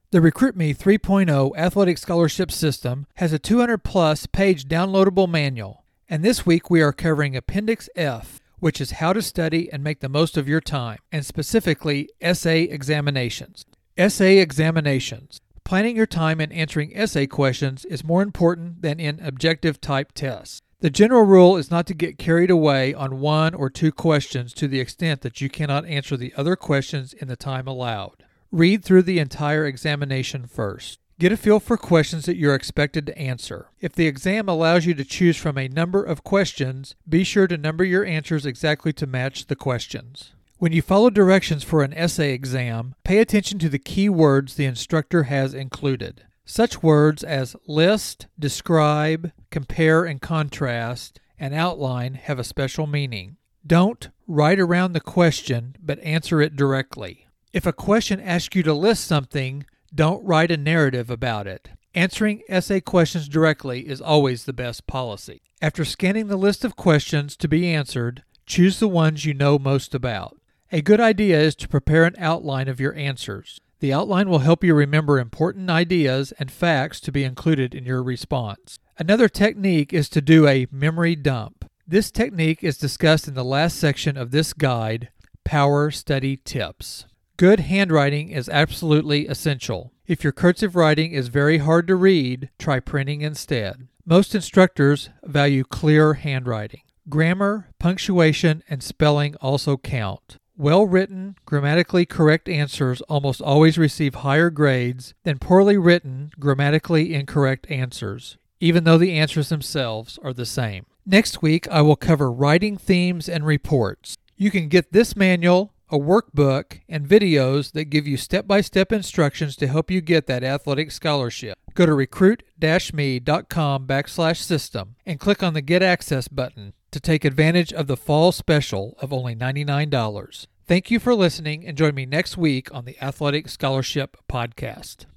The 0.10 0.20
RecruitMe 0.20 0.74
3.0 0.74 1.58
Athletic 1.58 1.98
Scholarship 1.98 2.50
System 2.50 3.08
has 3.16 3.34
a 3.34 3.40
200 3.40 3.80
plus 3.80 4.26
page 4.26 4.64
downloadable 4.64 5.28
manual, 5.28 5.84
and 6.08 6.24
this 6.24 6.46
week 6.46 6.70
we 6.70 6.82
are 6.82 6.94
covering 6.94 7.36
Appendix 7.36 7.90
F, 7.94 8.40
which 8.60 8.80
is 8.80 8.92
how 8.92 9.12
to 9.12 9.22
study 9.22 9.70
and 9.70 9.84
make 9.84 10.00
the 10.00 10.08
most 10.08 10.38
of 10.38 10.48
your 10.48 10.62
time, 10.62 11.00
and 11.12 11.26
specifically 11.26 12.08
essay 12.22 12.64
examinations. 12.64 13.66
Essay 13.98 14.38
examinations. 14.38 15.42
Planning 15.66 15.98
your 15.98 16.06
time 16.06 16.40
and 16.40 16.54
answering 16.54 16.96
essay 16.96 17.28
questions 17.28 17.84
is 17.84 18.06
more 18.06 18.22
important 18.22 18.82
than 18.82 19.02
in 19.02 19.20
objective 19.20 19.82
type 19.82 20.14
tests. 20.14 20.62
The 20.80 20.90
general 20.90 21.24
rule 21.24 21.58
is 21.58 21.70
not 21.70 21.86
to 21.88 21.94
get 21.94 22.18
carried 22.18 22.50
away 22.50 22.94
on 22.94 23.20
one 23.20 23.54
or 23.54 23.70
two 23.70 23.92
questions 23.92 24.54
to 24.54 24.70
the 24.70 24.80
extent 24.80 25.20
that 25.24 25.42
you 25.42 25.50
cannot 25.50 25.86
answer 25.86 26.16
the 26.16 26.34
other 26.38 26.56
questions 26.56 27.12
in 27.12 27.28
the 27.28 27.36
time 27.36 27.68
allowed. 27.68 28.24
Read 28.51 28.86
through 28.86 29.01
the 29.01 29.20
entire 29.20 29.66
examination 29.66 30.48
first. 30.48 31.00
Get 31.20 31.34
a 31.34 31.38
feel 31.38 31.60
for 31.60 31.75
questions 31.75 32.25
that 32.27 32.38
you're 32.38 32.56
expected 32.56 33.06
to 33.08 33.18
answer. 33.18 33.72
If 33.82 33.94
the 33.94 34.08
exam 34.08 34.48
allows 34.48 34.86
you 34.86 34.94
to 34.94 35.04
choose 35.04 35.36
from 35.36 35.57
a 35.57 35.68
number 35.68 36.01
of 36.01 36.24
questions, 36.24 36.96
be 37.10 37.25
sure 37.25 37.48
to 37.48 37.57
number 37.57 37.83
your 37.83 38.05
answers 38.05 38.46
exactly 38.46 38.94
to 38.94 39.07
match 39.07 39.48
the 39.48 39.55
questions. 39.55 40.33
When 40.60 40.72
you 40.72 40.81
follow 40.81 41.10
directions 41.10 41.64
for 41.64 41.83
an 41.83 41.94
essay 41.94 42.31
exam, 42.31 42.96
pay 43.03 43.18
attention 43.18 43.60
to 43.60 43.70
the 43.70 43.79
key 43.79 44.07
words 44.07 44.55
the 44.55 44.66
instructor 44.66 45.24
has 45.24 45.53
included. 45.53 46.24
Such 46.46 46.81
words 46.81 47.24
as 47.24 47.57
list, 47.68 48.27
describe, 48.40 49.33
compare 49.51 50.05
and 50.05 50.22
contrast, 50.22 51.20
and 51.38 51.53
outline 51.53 52.14
have 52.14 52.40
a 52.40 52.46
special 52.46 52.88
meaning. 52.88 53.36
Don't 53.66 54.07
write 54.25 54.60
around 54.60 54.94
the 54.94 55.01
question, 55.01 55.75
but 55.81 56.00
answer 56.00 56.42
it 56.42 56.55
directly. 56.55 57.26
If 57.53 57.66
a 57.66 57.74
question 57.74 58.20
asks 58.20 58.55
you 58.55 58.64
to 58.64 58.74
list 58.74 59.05
something, 59.05 59.66
don't 59.94 60.24
write 60.24 60.51
a 60.51 60.57
narrative 60.57 61.10
about 61.10 61.48
it. 61.48 61.70
Answering 61.96 62.44
essay 62.48 62.81
questions 62.81 63.27
directly 63.27 63.88
is 63.88 64.01
always 64.01 64.46
the 64.46 64.53
best 64.53 64.86
policy. 64.86 65.42
After 65.62 65.83
scanning 65.83 66.27
the 66.27 66.38
list 66.38 66.64
of 66.64 66.75
questions 66.75 67.36
to 67.38 67.48
be 67.48 67.74
answered, 67.74 68.24
choose 68.46 68.79
the 68.79 68.88
ones 68.88 69.25
you 69.25 69.33
know 69.33 69.57
most 69.57 69.96
about. 69.96 70.38
A 70.72 70.81
good 70.81 71.00
idea 71.00 71.40
is 71.40 71.55
to 71.55 71.68
prepare 71.68 72.03
an 72.03 72.14
outline 72.20 72.68
of 72.68 72.79
your 72.79 72.94
answers. 72.94 73.60
The 73.79 73.94
outline 73.94 74.29
will 74.29 74.40
help 74.40 74.64
you 74.64 74.75
remember 74.75 75.18
important 75.18 75.70
ideas 75.70 76.33
and 76.38 76.51
facts 76.51 77.00
to 77.01 77.12
be 77.12 77.24
included 77.24 77.74
in 77.74 77.86
your 77.86 78.03
response. 78.03 78.77
Another 79.00 79.27
technique 79.29 79.94
is 79.94 80.10
to 80.10 80.22
do 80.22 80.48
a 80.48 80.68
memory 80.72 81.16
dump. 81.16 81.66
This 81.88 82.12
technique 82.12 82.64
is 82.64 82.77
discussed 82.77 83.27
in 83.27 83.33
the 83.33 83.44
last 83.44 83.79
section 83.79 84.18
of 84.18 84.29
this 84.29 84.53
guide, 84.53 85.10
Power 85.44 85.90
Study 85.90 86.38
Tips. 86.38 87.05
Good 87.38 87.60
handwriting 87.60 88.32
is 88.32 88.50
absolutely 88.50 89.28
essential. 89.28 89.94
If 90.08 90.24
your 90.24 90.34
cursive 90.34 90.76
writing 90.76 91.12
is 91.12 91.28
very 91.28 91.60
hard 91.60 91.86
to 91.86 91.96
read, 91.96 92.50
try 92.58 92.80
printing 92.80 93.22
instead. 93.22 93.88
Most 94.08 94.34
instructors 94.34 95.12
value 95.24 95.64
clear 95.64 96.16
handwriting. 96.16 96.82
Grammar, 97.08 97.70
punctuation, 97.78 98.64
and 98.68 98.82
spelling 98.82 99.36
also 99.36 99.78
count. 99.78 100.38
Well 100.58 100.88
written, 100.88 101.36
grammatically 101.46 102.08
correct 102.08 102.50
answers 102.50 103.02
almost 103.02 103.40
always 103.40 103.78
receive 103.78 104.16
higher 104.16 104.50
grades 104.50 105.14
than 105.24 105.38
poorly 105.38 105.78
written, 105.78 106.32
grammatically 106.40 107.14
incorrect 107.14 107.70
answers, 107.70 108.40
even 108.60 108.84
though 108.84 108.98
the 108.98 109.14
answers 109.14 109.50
themselves 109.50 110.18
are 110.24 110.34
the 110.34 110.48
same. 110.48 110.88
Next 111.06 111.44
week, 111.44 111.68
I 111.68 111.82
will 111.82 111.96
cover 111.96 112.32
writing 112.32 112.78
themes 112.78 113.30
and 113.30 113.46
reports. 113.46 114.18
You 114.36 114.50
can 114.50 114.70
get 114.70 114.92
this 114.92 115.16
manual, 115.16 115.74
a 115.90 115.98
workbook, 115.98 116.82
and 116.90 117.08
videos 117.08 117.72
that 117.74 117.86
give 117.86 118.08
you 118.08 118.18
step 118.18 118.48
by 118.48 118.62
step 118.62 118.92
instructions 118.92 119.56
to 119.58 119.68
help 119.68 119.90
you 119.90 120.02
get 120.02 120.28
that 120.28 120.44
athletic 120.44 120.92
scholarship. 120.92 121.58
Go 121.74 121.86
to 121.86 121.94
recruit-me.com 121.94 123.88
backslash 123.88 124.38
system 124.38 124.96
and 125.06 125.20
click 125.20 125.44
on 125.44 125.54
the 125.54 125.62
Get 125.62 125.84
Access 125.84 126.28
button 126.28 126.74
to 126.92 127.00
take 127.00 127.24
advantage 127.24 127.72
of 127.72 127.88
the 127.88 127.98
fall 127.98 128.32
special 128.32 128.98
of 129.00 129.14
only 129.14 129.36
$99. 129.36 130.48
Thank 130.66 130.92
you 130.92 131.00
for 131.00 131.16
listening 131.16 131.66
and 131.66 131.78
join 131.78 131.96
me 131.96 132.06
next 132.06 132.36
week 132.38 132.74
on 132.74 132.86
the 132.86 133.02
Athletic 133.02 133.48
Scholarship 133.48 134.18
Podcast. 134.30 135.06